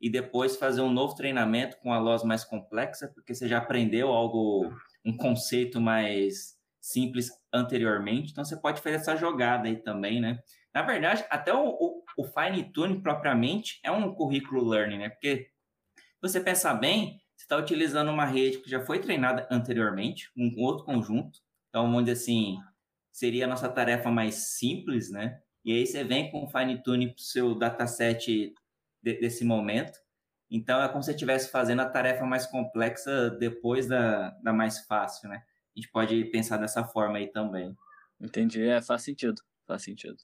e 0.00 0.10
depois 0.10 0.56
fazer 0.56 0.80
um 0.80 0.92
novo 0.92 1.14
treinamento 1.14 1.78
com 1.78 1.92
a 1.92 1.98
loss 1.98 2.22
mais 2.22 2.44
complexa, 2.44 3.08
porque 3.08 3.34
você 3.34 3.48
já 3.48 3.58
aprendeu 3.58 4.08
algo, 4.08 4.72
um 5.04 5.16
conceito 5.16 5.80
mais 5.80 6.56
simples 6.80 7.30
anteriormente. 7.52 8.30
Então, 8.30 8.44
você 8.44 8.56
pode 8.56 8.80
fazer 8.80 8.96
essa 8.96 9.16
jogada 9.16 9.68
aí 9.68 9.76
também, 9.76 10.20
né? 10.20 10.38
Na 10.72 10.82
verdade, 10.82 11.24
até 11.30 11.52
o, 11.52 11.68
o, 11.68 12.02
o 12.18 12.24
fine 12.24 12.70
tuning 12.72 13.00
propriamente 13.00 13.80
é 13.82 13.90
um 13.90 14.14
currículo 14.14 14.68
learning, 14.68 14.98
né? 14.98 15.08
Porque 15.08 15.48
você 16.20 16.40
pensar 16.40 16.74
bem, 16.74 17.20
você 17.34 17.44
está 17.44 17.56
utilizando 17.56 18.10
uma 18.10 18.24
rede 18.24 18.58
que 18.58 18.70
já 18.70 18.84
foi 18.84 19.00
treinada 19.00 19.48
anteriormente, 19.50 20.30
um 20.36 20.54
outro 20.62 20.84
conjunto. 20.84 21.40
Então, 21.68 21.90
dizer 22.00 22.12
assim, 22.12 22.58
seria 23.10 23.46
a 23.46 23.48
nossa 23.48 23.68
tarefa 23.68 24.10
mais 24.10 24.34
simples, 24.56 25.10
né? 25.10 25.40
E 25.64 25.72
aí 25.72 25.86
você 25.86 26.04
vem 26.04 26.30
com 26.30 26.44
o 26.44 26.48
fine 26.48 26.82
tuning 26.82 27.08
para 27.08 27.16
o 27.16 27.20
seu 27.20 27.54
dataset 27.54 28.54
de, 29.06 29.20
desse 29.20 29.44
momento. 29.44 29.98
Então, 30.50 30.82
é 30.82 30.88
como 30.88 31.02
se 31.02 31.12
estivesse 31.12 31.50
fazendo 31.50 31.82
a 31.82 31.88
tarefa 31.88 32.24
mais 32.24 32.46
complexa 32.46 33.30
depois 33.30 33.86
da, 33.86 34.30
da 34.42 34.52
mais 34.52 34.80
fácil, 34.86 35.28
né? 35.28 35.42
a 35.76 35.78
gente 35.78 35.90
pode 35.90 36.24
pensar 36.26 36.56
dessa 36.56 36.84
forma 36.84 37.18
aí 37.18 37.30
também. 37.30 37.76
Entendi, 38.20 38.66
é, 38.66 38.80
faz 38.80 39.02
sentido, 39.02 39.42
faz 39.66 39.82
sentido. 39.82 40.16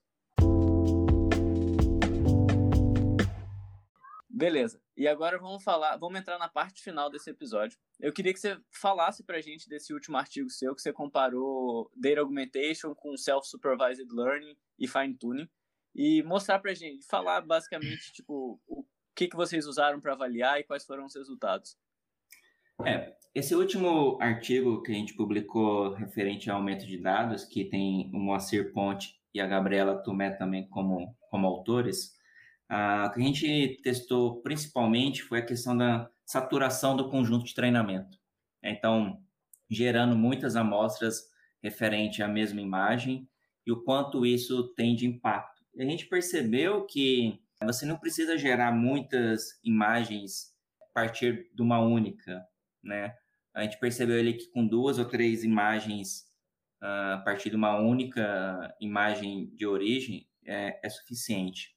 Beleza. 4.31 4.81
E 4.97 5.07
agora 5.07 5.39
vamos 5.39 5.63
falar, 5.63 5.97
vamos 5.99 6.19
entrar 6.19 6.39
na 6.39 6.49
parte 6.49 6.83
final 6.83 7.11
desse 7.11 7.31
episódio. 7.31 7.79
Eu 8.01 8.13
queria 8.13 8.33
que 8.33 8.41
você 8.41 8.59
falasse 8.71 9.23
pra 9.23 9.41
gente 9.41 9.69
desse 9.69 9.93
último 9.93 10.17
artigo 10.17 10.49
seu 10.51 10.75
que 10.75 10.81
você 10.81 10.93
comparou 10.93 11.91
Data 11.95 12.21
Augmentation 12.21 12.95
com 12.95 13.17
Self-Supervised 13.17 14.09
Learning 14.11 14.57
e 14.79 14.89
Fine 14.89 15.15
Tuning 15.15 15.49
e 15.95 16.23
mostrar 16.23 16.59
pra 16.59 16.75
gente, 16.75 17.07
falar 17.07 17.41
basicamente 17.43 18.13
tipo 18.13 18.61
o 18.67 18.85
que 19.15 19.29
que 19.29 19.37
vocês 19.37 19.67
usaram 19.67 20.01
para 20.01 20.13
avaliar 20.13 20.59
e 20.59 20.65
quais 20.65 20.85
foram 20.85 21.05
os 21.05 21.15
resultados. 21.15 21.77
É, 22.85 23.15
esse 23.35 23.55
último 23.55 24.19
artigo 24.21 24.83
que 24.83 24.91
a 24.91 24.95
gente 24.95 25.15
publicou 25.15 25.93
referente 25.95 26.51
ao 26.51 26.57
aumento 26.57 26.87
de 26.87 26.99
dados, 26.99 27.45
que 27.45 27.65
tem 27.65 28.11
o 28.13 28.19
Moacir 28.19 28.73
Ponte 28.73 29.21
e 29.35 29.41
a 29.41 29.47
Gabriela 29.47 30.03
Tomé 30.03 30.31
também 30.31 30.69
como, 30.69 31.17
como 31.31 31.47
autores, 31.47 32.15
o 32.69 33.11
que 33.11 33.21
a 33.21 33.25
gente 33.25 33.81
testou 33.83 34.41
principalmente 34.41 35.23
foi 35.23 35.41
a 35.41 35.45
questão 35.45 35.77
da 35.77 36.11
saturação 36.25 36.97
do 36.97 37.11
conjunto 37.11 37.45
de 37.45 37.55
treinamento. 37.55 38.19
Então, 38.63 39.23
gerando 39.71 40.17
muitas 40.17 40.57
amostras 40.57 41.31
referente 41.63 42.23
à 42.23 42.29
mesma 42.29 42.61
imagem 42.61 43.29
e 43.67 43.73
o 43.73 43.83
quanto 43.83 44.25
isso 44.25 44.69
tem 44.75 44.97
de 44.97 45.07
impacto. 45.07 45.52
A 45.79 45.85
gente 45.85 46.07
percebeu 46.07 46.85
que 46.87 47.41
você 47.65 47.87
não 47.87 47.97
precisa 47.97 48.37
gerar 48.37 48.73
muitas 48.73 49.59
imagens 49.65 50.53
a 50.81 50.93
partir 50.93 51.51
de 51.55 51.63
uma 51.63 51.81
única, 51.81 52.45
né? 52.83 53.15
A 53.55 53.63
gente 53.63 53.79
percebeu 53.79 54.19
ele 54.19 54.35
que 54.35 54.51
com 54.51 54.67
duas 54.67 54.99
ou 54.99 55.05
três 55.05 55.45
imagens 55.45 56.27
uh, 56.83 57.15
a 57.15 57.23
partir 57.25 57.51
de 57.51 57.57
uma 57.57 57.79
única 57.79 58.75
imagem 58.81 59.51
de 59.55 59.67
origem 59.67 60.27
é, 60.45 60.81
é 60.83 60.89
suficiente. 60.89 61.77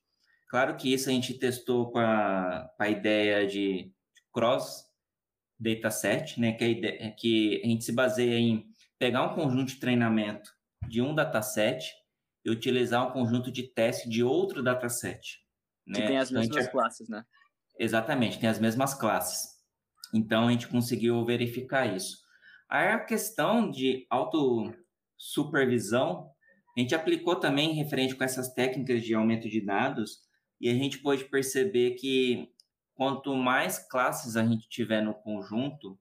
Claro 0.49 0.75
que 0.75 0.93
isso 0.93 1.09
a 1.09 1.11
gente 1.11 1.33
testou 1.33 1.91
com 1.91 1.99
a, 1.99 2.69
ideia 2.89 3.45
de 3.45 3.91
cross 4.31 4.85
dataset, 5.59 6.39
né? 6.39 6.53
Que 6.53 6.63
a, 6.63 6.67
ideia, 6.67 7.11
que 7.11 7.61
a 7.63 7.67
gente 7.67 7.83
se 7.83 7.91
baseia 7.91 8.37
em 8.37 8.65
pegar 8.97 9.23
um 9.23 9.35
conjunto 9.35 9.69
de 9.69 9.79
treinamento 9.79 10.51
de 10.87 11.01
um 11.01 11.13
dataset 11.13 11.93
e 12.45 12.51
utilizar 12.51 13.07
um 13.07 13.11
conjunto 13.11 13.51
de 13.51 13.63
teste 13.63 14.07
de 14.07 14.23
outro 14.23 14.61
dataset. 14.61 15.43
Que 15.91 15.99
né? 15.99 16.07
tem 16.07 16.17
as 16.17 16.29
então, 16.29 16.41
mesmas 16.41 16.63
gente... 16.63 16.71
classes, 16.71 17.09
né? 17.09 17.25
Exatamente, 17.79 18.39
tem 18.39 18.47
as 18.47 18.59
mesmas 18.59 18.93
classes. 18.93 19.55
Então 20.13 20.47
a 20.47 20.51
gente 20.51 20.67
conseguiu 20.67 21.25
verificar 21.25 21.93
isso. 21.93 22.23
Aí 22.69 22.89
a 22.89 22.99
questão 22.99 23.69
de 23.69 24.05
autossupervisão, 24.09 26.29
a 26.77 26.79
gente 26.79 26.93
aplicou 26.93 27.35
também 27.35 27.73
referente 27.73 28.15
com 28.15 28.23
essas 28.23 28.53
técnicas 28.53 29.03
de 29.03 29.13
aumento 29.13 29.49
de 29.49 29.61
dados 29.61 30.19
e 30.61 30.69
a 30.69 30.73
gente 30.73 30.99
pode 30.99 31.25
perceber 31.25 31.95
que 31.95 32.49
quanto 32.93 33.35
mais 33.35 33.79
classes 33.89 34.37
a 34.37 34.45
gente 34.45 34.69
tiver 34.69 35.01
no 35.01 35.13
conjunto, 35.13 35.99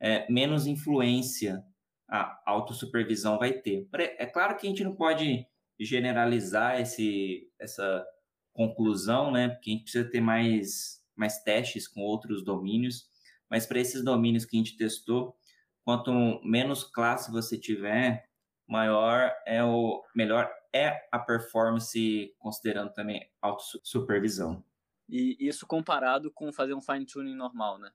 é, 0.00 0.30
menos 0.30 0.66
influência 0.66 1.64
a 2.08 2.40
autossupervisão 2.46 3.38
vai 3.38 3.52
ter. 3.52 3.88
É 3.92 4.26
claro 4.26 4.56
que 4.56 4.66
a 4.66 4.70
gente 4.70 4.84
não 4.84 4.94
pode 4.94 5.46
generalizar 5.78 6.80
esse, 6.80 7.50
essa 7.58 8.04
conclusão, 8.52 9.30
né? 9.30 9.48
Porque 9.48 9.70
a 9.70 9.72
gente 9.74 9.82
precisa 9.84 10.10
ter 10.10 10.20
mais, 10.20 11.02
mais 11.14 11.42
testes 11.42 11.86
com 11.86 12.00
outros 12.00 12.44
domínios, 12.44 13.08
mas 13.50 13.66
para 13.66 13.78
esses 13.78 14.02
domínios 14.02 14.44
que 14.44 14.56
a 14.56 14.58
gente 14.58 14.76
testou, 14.76 15.36
quanto 15.84 16.10
menos 16.42 16.82
classe 16.82 17.30
você 17.30 17.58
tiver, 17.58 18.28
maior 18.66 19.32
é 19.46 19.62
o 19.62 20.02
melhor 20.14 20.50
é 20.74 21.08
a 21.12 21.18
performance 21.18 22.34
considerando 22.38 22.92
também 22.92 23.30
autossupervisão. 23.40 24.64
E 25.08 25.36
isso 25.38 25.66
comparado 25.66 26.30
com 26.32 26.52
fazer 26.52 26.74
um 26.74 26.80
fine 26.80 27.06
tuning 27.06 27.34
normal, 27.34 27.78
né? 27.78 27.90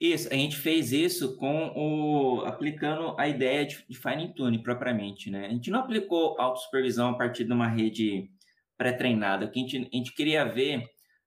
Isso, 0.00 0.28
a 0.32 0.34
gente 0.34 0.56
fez 0.56 0.92
isso 0.92 1.36
com 1.36 1.72
o 1.76 2.42
aplicando 2.46 3.14
a 3.18 3.28
ideia 3.28 3.66
de, 3.66 3.84
de 3.88 3.98
fine 3.98 4.34
tuning 4.34 4.62
propriamente, 4.62 5.30
né? 5.30 5.46
A 5.46 5.50
gente 5.50 5.70
não 5.70 5.80
aplicou 5.80 6.40
autossupervisão 6.40 7.10
a 7.10 7.18
partir 7.18 7.44
de 7.44 7.52
uma 7.52 7.68
rede 7.68 8.30
pré-treinada, 8.76 9.48
que 9.48 9.58
a 9.58 9.62
gente, 9.62 9.90
a 9.92 9.96
gente 9.96 10.14
queria 10.14 10.44
ver 10.44 10.78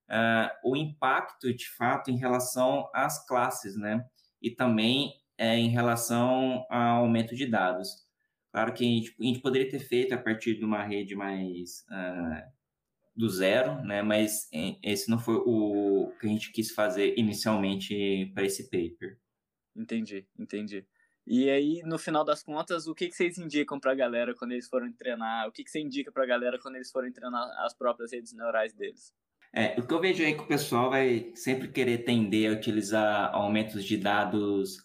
uh, 0.10 0.49
o 0.63 0.75
impacto 0.75 1.54
de 1.54 1.67
fato 1.69 2.10
em 2.10 2.17
relação 2.17 2.89
às 2.93 3.25
classes, 3.27 3.77
né? 3.77 4.04
E 4.41 4.49
também 4.49 5.13
é, 5.38 5.58
em 5.58 5.69
relação 5.69 6.65
ao 6.69 7.04
aumento 7.04 7.36
de 7.36 7.45
dados. 7.45 7.89
Claro 8.51 8.73
que 8.73 8.84
a 8.84 8.88
gente, 8.88 9.15
a 9.19 9.23
gente, 9.23 9.39
poderia 9.39 9.69
ter 9.69 9.80
feito 9.80 10.13
a 10.13 10.17
partir 10.17 10.58
de 10.58 10.65
uma 10.65 10.84
rede 10.84 11.15
mais 11.15 11.86
uh, 11.89 12.51
do 13.21 13.29
zero, 13.29 13.84
né? 13.84 14.01
Mas 14.01 14.49
esse 14.81 15.07
não 15.07 15.19
foi 15.19 15.36
o 15.36 16.12
que 16.19 16.25
a 16.25 16.29
gente 16.29 16.51
quis 16.51 16.71
fazer 16.71 17.13
inicialmente 17.17 18.31
para 18.34 18.43
esse 18.43 18.63
paper. 18.63 19.19
Entendi, 19.75 20.27
entendi. 20.38 20.86
E 21.27 21.47
aí, 21.47 21.84
no 21.86 21.99
final 21.99 22.25
das 22.25 22.41
contas, 22.41 22.88
o 22.88 22.95
que, 22.95 23.07
que 23.07 23.15
vocês 23.15 23.38
indicam 23.38 23.79
para 23.79 23.91
a 23.91 23.95
galera 23.95 24.34
quando 24.34 24.53
eles 24.53 24.67
forem 24.67 24.91
treinar? 24.91 25.47
O 25.47 25.51
que, 25.51 25.63
que 25.63 25.69
você 25.69 25.79
indica 25.79 26.12
para 26.12 26.23
a 26.23 26.27
galera 26.27 26.57
quando 26.60 26.77
eles 26.77 26.91
forem 26.91 27.12
treinar 27.12 27.47
as 27.60 27.75
próprias 27.75 28.12
redes 28.12 28.34
neurais 28.34 28.73
deles? 28.73 29.13
É, 29.53 29.79
o 29.79 29.86
que 29.86 29.93
eu 29.93 30.01
vejo 30.01 30.23
aí 30.23 30.31
é 30.31 30.36
que 30.36 30.41
o 30.41 30.47
pessoal 30.47 30.89
vai 30.89 31.31
sempre 31.36 31.67
querer 31.67 31.99
tender 31.99 32.49
a 32.49 32.57
utilizar 32.57 33.36
aumentos 33.36 33.86
de 33.86 33.97
dados 33.97 34.77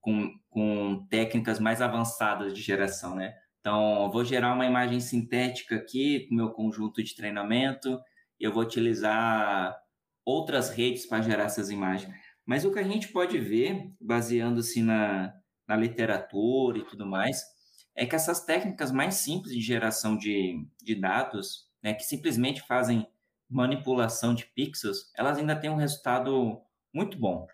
com, 0.00 0.36
com 0.48 1.06
técnicas 1.08 1.60
mais 1.60 1.80
avançadas 1.80 2.52
de 2.52 2.60
geração, 2.60 3.14
né? 3.14 3.38
Então, 3.60 4.10
vou 4.10 4.24
gerar 4.24 4.54
uma 4.54 4.66
imagem 4.66 5.00
sintética 5.00 5.76
aqui 5.76 6.26
com 6.28 6.34
meu 6.34 6.50
conjunto 6.50 7.02
de 7.02 7.14
treinamento, 7.14 8.00
eu 8.38 8.52
vou 8.52 8.62
utilizar 8.62 9.78
outras 10.24 10.70
redes 10.70 11.06
para 11.06 11.22
gerar 11.22 11.44
essas 11.44 11.70
imagens. 11.70 12.14
Mas 12.46 12.64
o 12.64 12.72
que 12.72 12.78
a 12.78 12.84
gente 12.84 13.08
pode 13.08 13.38
ver, 13.38 13.92
baseando-se 14.00 14.82
na, 14.82 15.32
na 15.68 15.76
literatura 15.76 16.78
e 16.78 16.84
tudo 16.84 17.06
mais, 17.06 17.42
é 17.94 18.06
que 18.06 18.16
essas 18.16 18.44
técnicas 18.44 18.90
mais 18.90 19.16
simples 19.16 19.52
de 19.52 19.60
geração 19.60 20.16
de, 20.16 20.66
de 20.82 20.94
dados, 20.94 21.68
né, 21.82 21.92
que 21.92 22.04
simplesmente 22.04 22.62
fazem 22.62 23.06
manipulação 23.48 24.34
de 24.34 24.46
pixels, 24.46 25.12
elas 25.16 25.36
ainda 25.36 25.54
têm 25.54 25.70
um 25.70 25.76
resultado 25.76 26.62
muito 26.94 27.18
bom. 27.18 27.46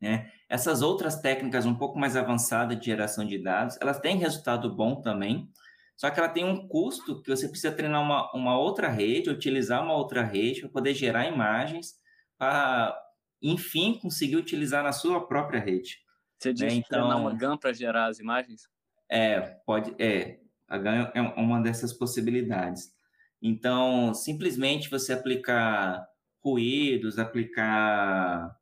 Né? 0.00 0.30
Essas 0.52 0.82
outras 0.82 1.18
técnicas 1.18 1.64
um 1.64 1.74
pouco 1.74 1.98
mais 1.98 2.14
avançadas 2.14 2.78
de 2.78 2.84
geração 2.84 3.26
de 3.26 3.38
dados, 3.38 3.78
elas 3.80 3.98
têm 3.98 4.18
resultado 4.18 4.70
bom 4.70 5.00
também, 5.00 5.50
só 5.96 6.10
que 6.10 6.20
ela 6.20 6.28
tem 6.28 6.44
um 6.44 6.68
custo 6.68 7.22
que 7.22 7.30
você 7.30 7.48
precisa 7.48 7.72
treinar 7.72 8.02
uma, 8.02 8.30
uma 8.34 8.58
outra 8.58 8.86
rede, 8.86 9.30
utilizar 9.30 9.82
uma 9.82 9.94
outra 9.94 10.22
rede 10.22 10.60
para 10.60 10.68
poder 10.68 10.92
gerar 10.92 11.26
imagens, 11.26 11.94
para, 12.36 12.94
enfim, 13.40 13.98
conseguir 13.98 14.36
utilizar 14.36 14.84
na 14.84 14.92
sua 14.92 15.26
própria 15.26 15.58
rede. 15.58 15.96
Você 16.38 16.52
diz 16.52 16.70
né? 16.70 16.74
então, 16.74 17.00
treinar 17.00 17.18
uma 17.18 17.34
GAN 17.34 17.56
para 17.56 17.72
gerar 17.72 18.08
as 18.08 18.18
imagens? 18.18 18.68
É, 19.10 19.40
pode, 19.64 19.94
é, 19.98 20.38
a 20.68 20.76
GAN 20.76 21.10
é 21.14 21.22
uma 21.22 21.62
dessas 21.62 21.94
possibilidades. 21.94 22.92
Então, 23.40 24.12
simplesmente 24.12 24.90
você 24.90 25.14
aplicar 25.14 26.06
ruídos, 26.44 27.18
aplicar 27.18 28.54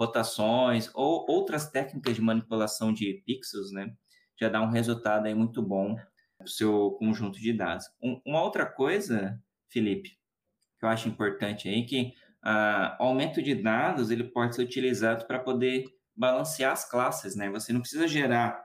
rotações 0.00 0.90
ou 0.94 1.26
outras 1.28 1.68
técnicas 1.70 2.14
de 2.14 2.22
manipulação 2.22 2.90
de 2.90 3.22
pixels, 3.26 3.70
né, 3.70 3.92
já 4.40 4.48
dá 4.48 4.62
um 4.62 4.70
resultado 4.70 5.26
aí 5.26 5.34
muito 5.34 5.60
bom 5.60 5.94
para 6.38 6.46
o 6.46 6.48
seu 6.48 6.92
conjunto 6.92 7.38
de 7.38 7.52
dados. 7.52 7.84
Um, 8.02 8.18
uma 8.24 8.42
outra 8.42 8.64
coisa, 8.64 9.38
Felipe, 9.68 10.18
que 10.78 10.86
eu 10.86 10.88
acho 10.88 11.06
importante 11.06 11.68
aí, 11.68 11.84
que 11.84 12.14
ah, 12.42 12.96
o 12.98 13.04
aumento 13.04 13.42
de 13.42 13.54
dados 13.54 14.10
ele 14.10 14.24
pode 14.24 14.56
ser 14.56 14.62
utilizado 14.62 15.26
para 15.26 15.38
poder 15.38 15.84
balancear 16.16 16.72
as 16.72 16.88
classes, 16.88 17.36
né? 17.36 17.50
Você 17.50 17.70
não 17.70 17.82
precisa 17.82 18.08
gerar 18.08 18.58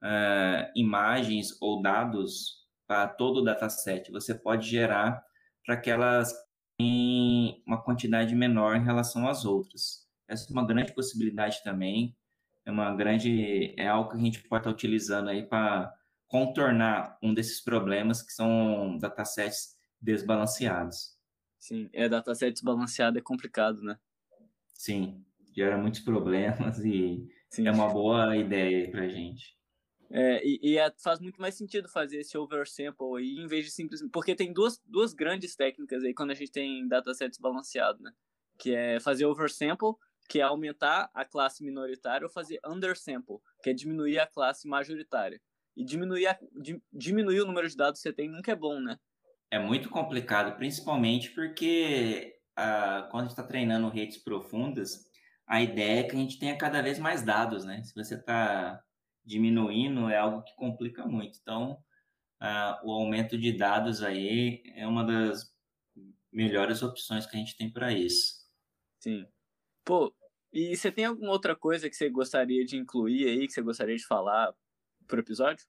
ah, 0.00 0.70
imagens 0.76 1.60
ou 1.60 1.82
dados 1.82 2.68
para 2.86 3.08
todo 3.08 3.38
o 3.40 3.44
dataset. 3.44 4.12
Você 4.12 4.32
pode 4.32 4.68
gerar 4.68 5.20
para 5.66 5.74
aquelas 5.74 6.32
em 6.80 7.60
uma 7.66 7.82
quantidade 7.82 8.32
menor 8.36 8.76
em 8.76 8.84
relação 8.84 9.26
às 9.28 9.44
outras. 9.44 10.07
Essa 10.28 10.50
é 10.50 10.52
uma 10.52 10.66
grande 10.66 10.94
possibilidade 10.94 11.62
também. 11.64 12.16
É 12.64 12.70
uma 12.70 12.94
grande 12.94 13.74
é 13.78 13.88
algo 13.88 14.10
que 14.10 14.16
a 14.16 14.20
gente 14.20 14.42
pode 14.46 14.60
estar 14.60 14.70
utilizando 14.70 15.30
aí 15.30 15.42
para 15.46 15.92
contornar 16.26 17.18
um 17.22 17.32
desses 17.32 17.62
problemas 17.62 18.22
que 18.22 18.32
são 18.32 18.98
datasets 18.98 19.76
desbalanceados. 20.00 21.16
Sim, 21.58 21.88
é 21.92 22.08
dataset 22.08 22.52
desbalanceado 22.52 23.18
é 23.18 23.22
complicado, 23.22 23.82
né? 23.82 23.98
Sim, 24.74 25.24
gera 25.56 25.76
muitos 25.76 26.00
problemas 26.00 26.78
e 26.84 27.26
Sim. 27.50 27.66
é 27.66 27.72
uma 27.72 27.88
boa 27.88 28.36
ideia 28.36 28.90
para 28.90 29.08
gente. 29.08 29.58
É, 30.10 30.46
e, 30.46 30.58
e 30.62 30.78
é, 30.78 30.90
faz 31.02 31.20
muito 31.20 31.40
mais 31.40 31.54
sentido 31.54 31.88
fazer 31.88 32.20
esse 32.20 32.36
oversample 32.38 33.18
aí, 33.18 33.36
em 33.38 33.46
vez 33.46 33.64
de 33.64 33.70
simplesmente. 33.70 34.10
Porque 34.10 34.34
tem 34.34 34.52
duas, 34.52 34.80
duas 34.86 35.12
grandes 35.12 35.54
técnicas 35.54 36.02
aí 36.02 36.14
quando 36.14 36.30
a 36.30 36.34
gente 36.34 36.50
tem 36.50 36.86
datasets 36.86 37.38
balanceados, 37.38 38.00
né? 38.00 38.12
Que 38.58 38.74
é 38.74 39.00
fazer 39.00 39.26
oversample, 39.26 39.94
que 40.28 40.40
é 40.40 40.42
aumentar 40.42 41.10
a 41.14 41.24
classe 41.24 41.64
minoritária, 41.64 42.26
ou 42.26 42.30
fazer 42.30 42.60
undersample, 42.64 43.38
que 43.62 43.70
é 43.70 43.72
diminuir 43.72 44.18
a 44.18 44.26
classe 44.26 44.68
majoritária. 44.68 45.40
E 45.76 45.84
diminuir, 45.84 46.26
a, 46.26 46.38
di, 46.60 46.82
diminuir 46.92 47.40
o 47.40 47.46
número 47.46 47.68
de 47.68 47.76
dados 47.76 48.00
que 48.00 48.08
você 48.08 48.12
tem 48.12 48.28
nunca 48.28 48.52
é 48.52 48.56
bom, 48.56 48.80
né? 48.80 48.98
É 49.50 49.58
muito 49.58 49.88
complicado, 49.88 50.56
principalmente 50.56 51.30
porque 51.30 52.34
a, 52.54 53.08
quando 53.10 53.22
a 53.22 53.28
gente 53.28 53.30
está 53.30 53.42
treinando 53.42 53.88
redes 53.88 54.18
profundas, 54.18 55.08
a 55.46 55.62
ideia 55.62 56.00
é 56.00 56.02
que 56.02 56.14
a 56.14 56.18
gente 56.18 56.38
tenha 56.38 56.58
cada 56.58 56.82
vez 56.82 56.98
mais 56.98 57.22
dados, 57.22 57.64
né? 57.64 57.82
Se 57.82 57.94
você 57.94 58.16
está 58.16 58.82
diminuindo, 59.24 60.10
é 60.10 60.18
algo 60.18 60.42
que 60.42 60.54
complica 60.56 61.06
muito. 61.06 61.38
Então, 61.40 61.72
uh, 62.42 62.86
o 62.86 62.92
aumento 62.92 63.38
de 63.38 63.56
dados 63.56 64.02
aí 64.02 64.62
é 64.74 64.86
uma 64.86 65.04
das 65.04 65.50
melhores 66.30 66.82
opções 66.82 67.24
que 67.24 67.36
a 67.36 67.38
gente 67.38 67.56
tem 67.56 67.72
para 67.72 67.92
isso. 67.92 68.38
Sim. 69.00 69.26
Pô, 69.84 70.12
e 70.52 70.76
você 70.76 70.90
tem 70.90 71.04
alguma 71.04 71.30
outra 71.30 71.54
coisa 71.54 71.88
que 71.88 71.96
você 71.96 72.08
gostaria 72.08 72.64
de 72.64 72.76
incluir 72.76 73.28
aí, 73.28 73.46
que 73.46 73.52
você 73.52 73.62
gostaria 73.62 73.96
de 73.96 74.06
falar 74.06 74.52
pro 75.06 75.20
episódio? 75.20 75.66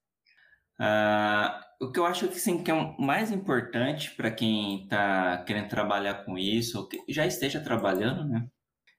Uh, 0.79 1.85
o 1.85 1.91
que 1.91 1.99
eu 1.99 2.05
acho 2.05 2.27
que, 2.29 2.39
sim, 2.39 2.63
que 2.63 2.71
é 2.71 2.95
mais 2.97 3.31
importante 3.31 4.11
para 4.15 4.31
quem 4.31 4.83
está 4.83 5.43
querendo 5.43 5.67
trabalhar 5.67 6.23
com 6.23 6.37
isso, 6.37 6.79
ou 6.79 6.87
que 6.87 7.03
já 7.09 7.25
esteja 7.25 7.59
trabalhando, 7.59 8.23
né? 8.25 8.47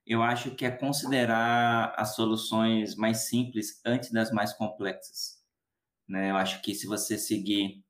Eu 0.07 0.23
acho 0.23 0.55
que 0.55 0.67
é 0.67 0.71
considerar 0.71 1.95
as 1.97 2.15
soluções 2.15 2.97
mais 2.97 3.29
simples 3.29 3.81
antes 3.85 4.11
das 4.11 4.31
mais 4.33 4.53
complexas. 4.53 5.41
Né? 6.09 6.31
Eu 6.33 6.37
acho 6.37 6.61
que 6.63 6.75
se 6.75 6.87
você 6.87 7.17
seguir, 7.17 7.85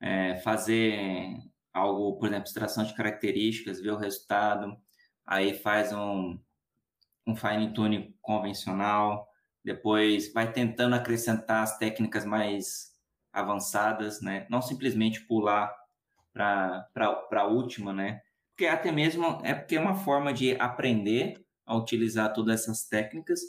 é, 0.00 0.36
fazer 0.38 1.36
algo, 1.72 2.18
por 2.18 2.28
exemplo, 2.28 2.46
extração 2.46 2.84
de 2.84 2.94
características, 2.94 3.80
ver 3.80 3.92
o 3.92 3.96
resultado, 3.96 4.76
aí 5.24 5.54
faz 5.54 5.92
um, 5.92 6.38
um 7.30 7.36
fine 7.36 7.72
tune 7.72 8.14
convencional, 8.20 9.28
depois 9.64 10.32
vai 10.32 10.52
tentando 10.52 10.94
acrescentar 10.94 11.62
as 11.62 11.78
técnicas 11.78 12.24
mais 12.24 12.90
avançadas, 13.32 14.20
né? 14.20 14.46
Não 14.50 14.60
simplesmente 14.60 15.20
pular 15.26 15.72
para 16.32 16.88
a 17.30 17.46
última, 17.46 17.92
né? 17.92 18.20
Porque 18.50 18.66
até 18.66 18.90
mesmo 18.90 19.40
é 19.42 19.54
porque 19.54 19.76
é 19.76 19.80
uma 19.80 19.94
forma 19.94 20.32
de 20.32 20.52
aprender 20.60 21.44
a 21.64 21.76
utilizar 21.76 22.32
todas 22.32 22.62
essas 22.62 22.84
técnicas 22.84 23.40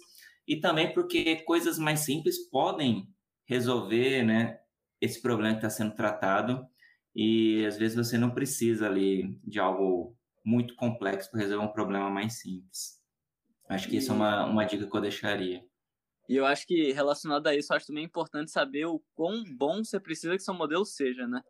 e 0.48 0.58
também 0.58 0.94
porque 0.94 1.38
coisas 1.38 1.80
mais 1.80 2.02
simples 2.02 2.38
podem 2.50 3.08
resolver, 3.46 4.24
né? 4.24 4.60
Esse 5.00 5.22
problema 5.22 5.54
que 5.54 5.66
está 5.66 5.70
sendo 5.70 5.96
tratado 5.96 6.66
e 7.16 7.66
às 7.66 7.78
vezes 7.78 7.98
você 7.98 8.18
não 8.18 8.32
precisa 8.32 8.86
ali 8.86 9.38
de 9.44 9.60
algo 9.60 10.16
muito 10.46 10.76
complexo 10.76 11.32
para 11.32 11.42
resolver 11.42 11.66
um 11.66 11.74
problema 11.74 12.10
mais 12.10 12.40
simples. 12.40 13.01
Acho 13.72 13.88
que 13.88 13.96
isso 13.96 14.12
é 14.12 14.16
uma, 14.16 14.46
uma 14.46 14.66
dica 14.66 14.86
que 14.86 14.96
eu 14.96 15.02
deixaria. 15.02 15.64
E 16.28 16.36
eu 16.36 16.46
acho 16.46 16.68
que 16.68 16.92
relacionado 16.92 17.48
a 17.48 17.56
isso, 17.56 17.74
acho 17.74 17.88
também 17.88 18.04
importante 18.04 18.52
saber 18.52 18.86
o 18.86 19.02
quão 19.16 19.44
bom 19.56 19.82
você 19.84 19.98
precisa 19.98 20.36
que 20.36 20.44
seu 20.44 20.54
modelo 20.54 20.86
seja, 20.86 21.26
né? 21.26 21.42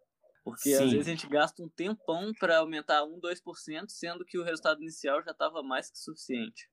Porque 0.43 0.75
Sim. 0.75 0.83
às 0.83 0.91
vezes 0.91 1.07
a 1.07 1.11
gente 1.11 1.27
gasta 1.27 1.63
um 1.63 1.69
tempão 1.69 2.31
para 2.39 2.59
aumentar 2.59 3.03
1, 3.03 3.19
2%, 3.19 3.85
sendo 3.89 4.23
que 4.23 4.37
o 4.37 4.43
resultado 4.43 4.81
inicial 4.81 5.23
já 5.23 5.31
estava 5.31 5.63
mais 5.63 5.89
que 5.89 5.97
suficiente. 5.97 6.69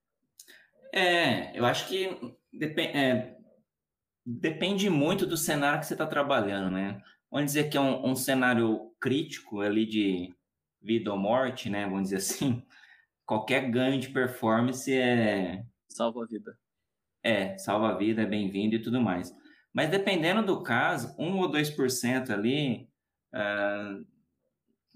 É, 0.92 1.58
eu 1.58 1.64
acho 1.64 1.88
que 1.88 2.36
depend, 2.52 2.96
é, 2.96 3.36
depende 4.24 4.90
muito 4.90 5.26
do 5.26 5.36
cenário 5.36 5.80
que 5.80 5.86
você 5.86 5.94
está 5.94 6.06
trabalhando, 6.06 6.70
né? 6.70 7.02
Vamos 7.30 7.46
dizer 7.46 7.70
que 7.70 7.76
é 7.76 7.80
um, 7.80 8.10
um 8.10 8.16
cenário 8.16 8.94
crítico 9.00 9.60
ali 9.60 9.86
de 9.86 10.34
vida 10.80 11.10
ou 11.10 11.18
morte, 11.18 11.70
né? 11.70 11.84
Vamos 11.84 12.04
dizer 12.04 12.16
assim. 12.16 12.62
Qualquer 13.28 13.70
ganho 13.70 14.00
de 14.00 14.08
performance 14.08 14.90
é. 14.90 15.62
Salva 15.86 16.22
a 16.22 16.26
vida. 16.26 16.58
É, 17.22 17.58
salva 17.58 17.90
a 17.90 17.94
vida, 17.94 18.22
é 18.22 18.26
bem-vindo 18.26 18.74
e 18.74 18.80
tudo 18.80 19.02
mais. 19.02 19.30
Mas 19.70 19.90
dependendo 19.90 20.42
do 20.42 20.62
caso, 20.62 21.14
1 21.18 21.36
ou 21.36 21.50
2% 21.50 22.30
ali, 22.30 22.88
uh, 23.34 24.02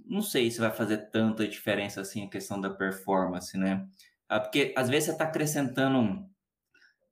não 0.06 0.22
sei 0.22 0.50
se 0.50 0.60
vai 0.60 0.70
fazer 0.70 1.10
tanta 1.10 1.46
diferença 1.46 2.00
assim 2.00 2.24
a 2.24 2.30
questão 2.30 2.58
da 2.58 2.70
performance, 2.70 3.54
né? 3.58 3.86
Uh, 4.32 4.40
porque 4.40 4.72
às 4.78 4.88
vezes 4.88 5.04
você 5.04 5.12
está 5.12 5.24
acrescentando 5.24 6.26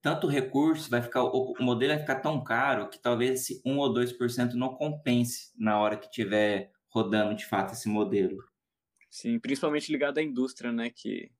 tanto 0.00 0.26
recurso, 0.26 0.88
vai 0.88 1.02
ficar, 1.02 1.22
o, 1.22 1.52
o, 1.52 1.62
modelo 1.62 1.92
vai 1.92 2.00
ficar 2.00 2.20
tão 2.20 2.42
caro 2.42 2.88
que 2.88 2.98
talvez 2.98 3.42
esse 3.42 3.60
1 3.66 3.76
ou 3.76 3.92
2% 3.92 4.54
não 4.54 4.74
compense 4.74 5.52
na 5.58 5.78
hora 5.78 5.98
que 5.98 6.10
tiver 6.10 6.72
rodando 6.88 7.34
de 7.34 7.44
fato 7.44 7.74
esse 7.74 7.90
modelo. 7.90 8.38
Sim, 9.10 9.40
principalmente 9.40 9.90
ligado 9.90 10.18
à 10.18 10.22
indústria, 10.22 10.70
né? 10.70 10.88
Que... 10.88 11.30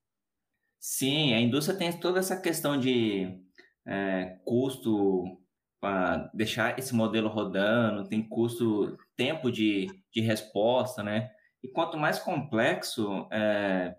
Sim, 0.79 1.33
a 1.33 1.39
indústria 1.39 1.77
tem 1.77 1.97
toda 1.99 2.19
essa 2.19 2.39
questão 2.39 2.77
de 2.77 3.39
é, 3.87 4.37
custo 4.43 5.23
para 5.79 6.29
deixar 6.33 6.77
esse 6.77 6.93
modelo 6.93 7.29
rodando, 7.29 8.07
tem 8.07 8.27
custo, 8.27 8.97
tempo 9.15 9.51
de, 9.51 9.87
de 10.13 10.21
resposta, 10.21 11.01
né? 11.01 11.31
E 11.63 11.67
quanto 11.69 11.97
mais 11.97 12.19
complexo, 12.19 13.27
é, 13.31 13.95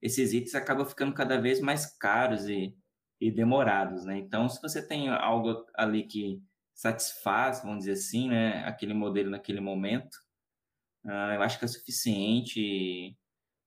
esses 0.00 0.32
itens 0.32 0.54
acabam 0.54 0.86
ficando 0.86 1.14
cada 1.14 1.40
vez 1.40 1.60
mais 1.60 1.86
caros 1.98 2.48
e, 2.48 2.74
e 3.20 3.30
demorados, 3.30 4.04
né? 4.04 4.16
Então, 4.18 4.48
se 4.48 4.60
você 4.62 4.86
tem 4.86 5.08
algo 5.08 5.64
ali 5.74 6.04
que 6.04 6.42
satisfaz, 6.74 7.62
vamos 7.62 7.80
dizer 7.80 7.92
assim, 7.92 8.28
né, 8.30 8.64
aquele 8.64 8.94
modelo 8.94 9.30
naquele 9.30 9.60
momento, 9.60 10.16
uh, 11.04 11.34
eu 11.34 11.42
acho 11.42 11.58
que 11.58 11.64
é 11.64 11.68
suficiente. 11.68 12.60
E, 12.60 13.16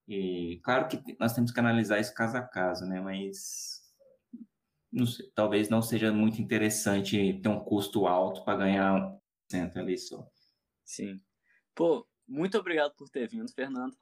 e, 0.07 0.59
claro 0.63 0.87
que 0.87 1.01
nós 1.19 1.33
temos 1.33 1.51
que 1.51 1.59
analisar 1.59 1.99
isso 1.99 2.13
caso 2.13 2.37
a 2.37 2.41
caso, 2.41 2.85
né? 2.85 2.99
Mas 2.99 3.81
não 4.91 5.05
sei, 5.05 5.29
talvez 5.33 5.69
não 5.69 5.81
seja 5.81 6.11
muito 6.11 6.41
interessante 6.41 7.39
ter 7.41 7.49
um 7.49 7.59
custo 7.59 8.05
alto 8.05 8.43
para 8.43 8.59
ganhar 8.59 8.95
um 8.95 9.19
cento 9.49 9.79
ali 9.79 9.97
só. 9.97 10.27
Sim. 10.85 11.19
Pô, 11.73 12.07
muito 12.27 12.57
obrigado 12.57 12.93
por 12.95 13.09
ter 13.09 13.27
vindo, 13.27 13.51
Fernando. 13.51 13.95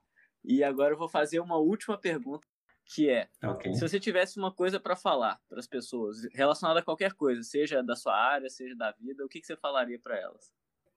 E 0.44 0.64
agora 0.64 0.94
eu 0.94 0.98
vou 0.98 1.08
fazer 1.08 1.40
uma 1.40 1.58
última 1.58 1.98
pergunta, 1.98 2.48
que 2.94 3.10
é: 3.10 3.30
okay. 3.44 3.74
se 3.74 3.82
você 3.82 4.00
tivesse 4.00 4.38
uma 4.38 4.52
coisa 4.52 4.80
para 4.80 4.96
falar 4.96 5.40
para 5.48 5.60
as 5.60 5.68
pessoas 5.68 6.24
relacionada 6.34 6.80
a 6.80 6.84
qualquer 6.84 7.14
coisa, 7.14 7.44
seja 7.44 7.82
da 7.82 7.96
sua 7.96 8.16
área, 8.16 8.50
seja 8.50 8.76
da 8.76 8.92
vida, 8.92 9.24
o 9.24 9.30
que, 9.30 9.40
que 9.40 9.48
você 9.48 9.56
falaria 9.56 10.00
para 10.00 10.18
elas? 10.18 10.52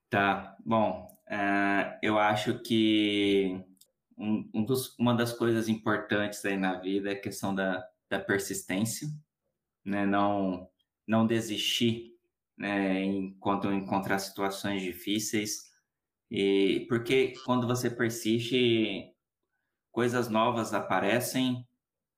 Tá, 0.09 0.55
bom, 0.65 1.14
uh, 1.29 1.97
eu 2.01 2.17
acho 2.17 2.59
que 2.59 3.63
um, 4.17 4.49
um 4.53 4.65
dos, 4.65 4.97
uma 4.97 5.13
das 5.13 5.33
coisas 5.33 5.67
importantes 5.67 6.43
aí 6.45 6.57
na 6.57 6.79
vida 6.79 7.09
é 7.09 7.13
a 7.13 7.21
questão 7.21 7.53
da, 7.53 7.85
da 8.09 8.19
persistência 8.19 9.07
né, 9.83 10.05
não, 10.05 10.69
não 11.07 11.27
desistir 11.27 12.15
né, 12.57 13.03
enquanto 13.03 13.71
encontrar 13.71 14.19
situações 14.19 14.81
difíceis. 14.81 15.71
E 16.29 16.85
porque 16.89 17.33
quando 17.45 17.67
você 17.67 17.89
persiste, 17.89 19.13
coisas 19.91 20.27
novas 20.27 20.73
aparecem, 20.73 21.67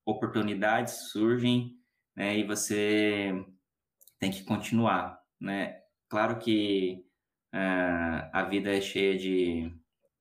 oportunidades 0.06 1.12
surgem, 1.12 1.78
né, 2.16 2.38
e 2.38 2.44
você 2.44 3.34
tem 4.18 4.32
que 4.32 4.44
continuar, 4.44 5.22
né? 5.40 5.82
Claro 6.10 6.40
que 6.40 7.06
uh, 7.54 8.30
a 8.34 8.48
vida 8.50 8.76
é 8.76 8.82
cheia 8.82 9.18
de 9.18 9.72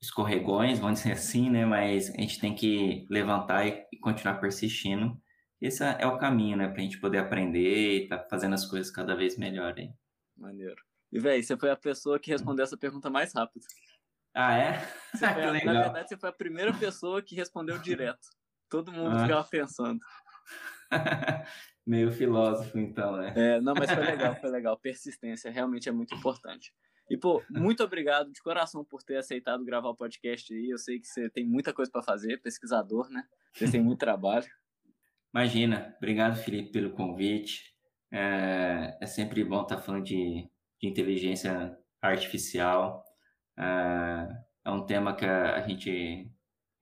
escorregões, 0.01 0.79
vamos 0.79 1.01
dizer 1.01 1.13
assim, 1.13 1.51
né? 1.51 1.65
Mas 1.65 2.11
a 2.11 2.21
gente 2.21 2.41
tem 2.41 2.55
que 2.55 3.07
levantar 3.11 3.67
e, 3.67 3.85
e 3.93 3.99
continuar 3.99 4.41
persistindo 4.41 5.21
esse 5.61 5.83
é 5.83 6.07
o 6.07 6.19
caminho, 6.19 6.57
né? 6.57 6.69
Pra 6.69 6.83
gente 6.83 7.01
poder 7.01 7.19
aprender 7.19 8.05
e 8.05 8.09
tá 8.09 8.19
fazendo 8.29 8.55
as 8.55 8.67
coisas 8.67 8.91
cada 8.91 9.15
vez 9.15 9.39
melhor 9.39 9.75
aí. 9.77 9.91
Maneiro. 10.37 10.77
E, 11.11 11.19
velho, 11.19 11.43
você 11.43 11.57
foi 11.57 11.71
a 11.71 11.77
pessoa 11.77 12.19
que 12.19 12.31
respondeu 12.31 12.65
essa 12.65 12.77
pergunta 12.77 13.09
mais 13.09 13.33
rápido. 13.33 13.65
Ah, 14.35 14.57
é? 14.57 14.79
Foi, 15.19 15.19
que 15.35 15.51
legal. 15.51 15.75
Na 15.75 15.83
verdade, 15.85 16.09
você 16.09 16.17
foi 16.17 16.29
a 16.29 16.33
primeira 16.33 16.75
pessoa 16.75 17.23
que 17.23 17.35
respondeu 17.35 17.79
direto. 17.79 18.29
Todo 18.69 18.93
mundo 18.93 19.17
ah. 19.17 19.23
ficava 19.23 19.45
pensando. 19.45 19.99
Meio 21.87 22.13
filósofo, 22.13 22.79
então, 22.79 23.17
né? 23.17 23.33
É, 23.37 23.61
não, 23.61 23.73
mas 23.75 23.91
foi 23.91 24.05
legal, 24.05 24.35
foi 24.37 24.51
legal. 24.51 24.77
Persistência 24.77 25.51
realmente 25.51 25.89
é 25.89 25.93
muito 25.93 26.15
importante. 26.15 26.75
E, 27.09 27.17
pô, 27.17 27.43
muito 27.49 27.85
obrigado 27.85 28.33
de 28.33 28.43
coração 28.43 28.85
por 28.85 29.03
ter 29.03 29.17
aceitado 29.17 29.65
gravar 29.65 29.91
o 29.91 29.97
podcast 29.97 30.53
aí. 30.53 30.71
Eu 30.71 30.79
sei 30.79 30.99
que 30.99 31.07
você 31.07 31.31
tem 31.31 31.47
muita 31.47 31.73
coisa 31.73 31.91
para 31.91 32.03
fazer, 32.03 32.41
pesquisador, 32.43 33.09
né? 33.09 33.23
Você 33.55 33.71
tem 33.71 33.81
muito 33.81 34.01
trabalho. 34.01 34.47
Imagina, 35.33 35.95
obrigado 35.99 36.37
Felipe 36.37 36.73
pelo 36.73 36.91
convite. 36.91 37.75
É, 38.13 38.97
é 39.01 39.07
sempre 39.07 39.45
bom 39.45 39.63
estar 39.63 39.79
falando 39.79 40.05
de, 40.05 40.49
de 40.81 40.89
inteligência 40.89 41.77
artificial. 42.03 43.05
É, 43.57 44.29
é, 44.65 44.71
um 44.71 44.85
tema 44.85 45.15
que 45.15 45.25
a, 45.25 45.57
a, 45.57 45.61
gente, 45.61 46.29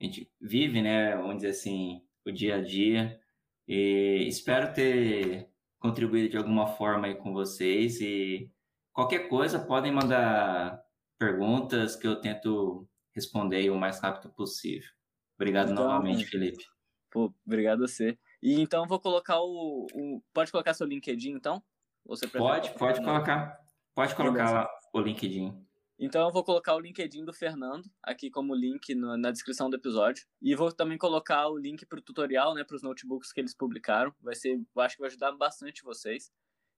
a 0.01 0.05
gente 0.05 0.31
vive, 0.41 0.81
né? 0.81 1.17
Vamos 1.17 1.37
dizer 1.37 1.51
assim, 1.51 2.01
o 2.25 2.33
dia 2.33 2.57
a 2.57 2.63
dia. 2.63 3.21
E 3.69 4.25
espero 4.27 4.73
ter 4.73 5.51
contribuído 5.79 6.31
de 6.31 6.37
alguma 6.39 6.67
forma 6.67 7.09
aí 7.09 7.15
com 7.15 7.33
vocês. 7.33 8.01
E 8.01 8.51
qualquer 8.95 9.29
coisa, 9.29 9.59
podem 9.59 9.93
mandar 9.93 10.83
perguntas 11.19 11.97
que 11.97 12.07
eu 12.07 12.21
tento 12.21 12.89
responder 13.15 13.69
o 13.69 13.79
mais 13.79 14.01
rápido 14.01 14.33
possível. 14.33 14.89
Obrigado 15.37 15.73
então, 15.73 15.85
novamente, 15.85 16.25
Felipe. 16.25 16.65
Pô, 17.11 17.33
obrigado 17.45 17.85
a 17.85 17.89
você. 17.89 18.19
E 18.43 18.61
então 18.61 18.87
vou 18.87 19.01
colocar 19.01 19.41
o, 19.41 19.87
o, 19.93 20.23
Pode 20.33 20.51
colocar 20.51 20.75
seu 20.75 20.87
LinkedIn, 20.87 21.33
então? 21.33 21.63
Você 22.07 22.27
pode, 22.27 22.73
pode 22.75 23.03
colocar. 23.03 23.59
Pode 23.95 24.15
colocar 24.15 24.51
lá 24.51 24.71
o 24.93 25.01
LinkedIn. 25.01 25.65
Então 25.99 26.27
eu 26.27 26.33
vou 26.33 26.43
colocar 26.43 26.75
o 26.75 26.81
LinkedIn 26.81 27.25
do 27.25 27.33
Fernando 27.33 27.89
aqui 28.03 28.29
como 28.29 28.55
link 28.55 28.95
no, 28.95 29.17
na 29.17 29.31
descrição 29.31 29.71
do 29.71 29.77
episódio. 29.77 30.27
E 30.43 30.55
vou 30.55 30.73
também 30.73 30.99
colocar 30.99 31.49
o 31.49 31.57
link 31.57 31.87
para 31.87 32.01
o 32.01 32.03
tutorial, 32.03 32.55
né, 32.55 32.65
para 32.65 32.77
os 32.77 32.83
notebooks 32.83 33.33
que 33.33 33.41
eles 33.41 33.55
publicaram. 33.55 34.13
Vai 34.21 34.35
ser, 34.35 34.55
eu 34.55 34.83
acho 34.83 34.97
que 34.97 35.01
vai 35.01 35.09
ajudar 35.09 35.33
bastante 35.33 35.85
vocês. 35.85 36.33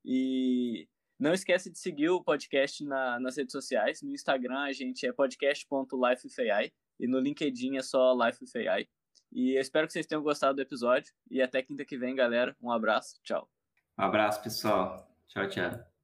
E 0.04 0.86
não 1.18 1.32
esquece 1.32 1.70
de 1.70 1.78
seguir 1.78 2.10
o 2.10 2.22
podcast 2.22 2.84
na, 2.84 3.18
nas 3.18 3.36
redes 3.36 3.52
sociais. 3.52 4.02
No 4.02 4.12
Instagram 4.12 4.60
a 4.60 4.72
gente 4.72 5.06
é 5.06 5.12
podcast.lifewithai 5.12 6.72
e 7.00 7.06
no 7.06 7.18
LinkedIn 7.18 7.76
é 7.76 7.82
só 7.82 8.14
lifewithai. 8.14 8.86
E 9.32 9.56
eu 9.56 9.60
espero 9.60 9.86
que 9.86 9.92
vocês 9.92 10.06
tenham 10.06 10.22
gostado 10.22 10.56
do 10.56 10.62
episódio. 10.62 11.12
E 11.30 11.42
até 11.42 11.62
quinta 11.62 11.84
que 11.84 11.96
vem, 11.96 12.14
galera. 12.14 12.56
Um 12.60 12.70
abraço. 12.70 13.18
Tchau. 13.22 13.48
Um 13.98 14.04
abraço, 14.04 14.42
pessoal. 14.42 15.10
Tchau, 15.28 15.48
tchau. 15.48 15.95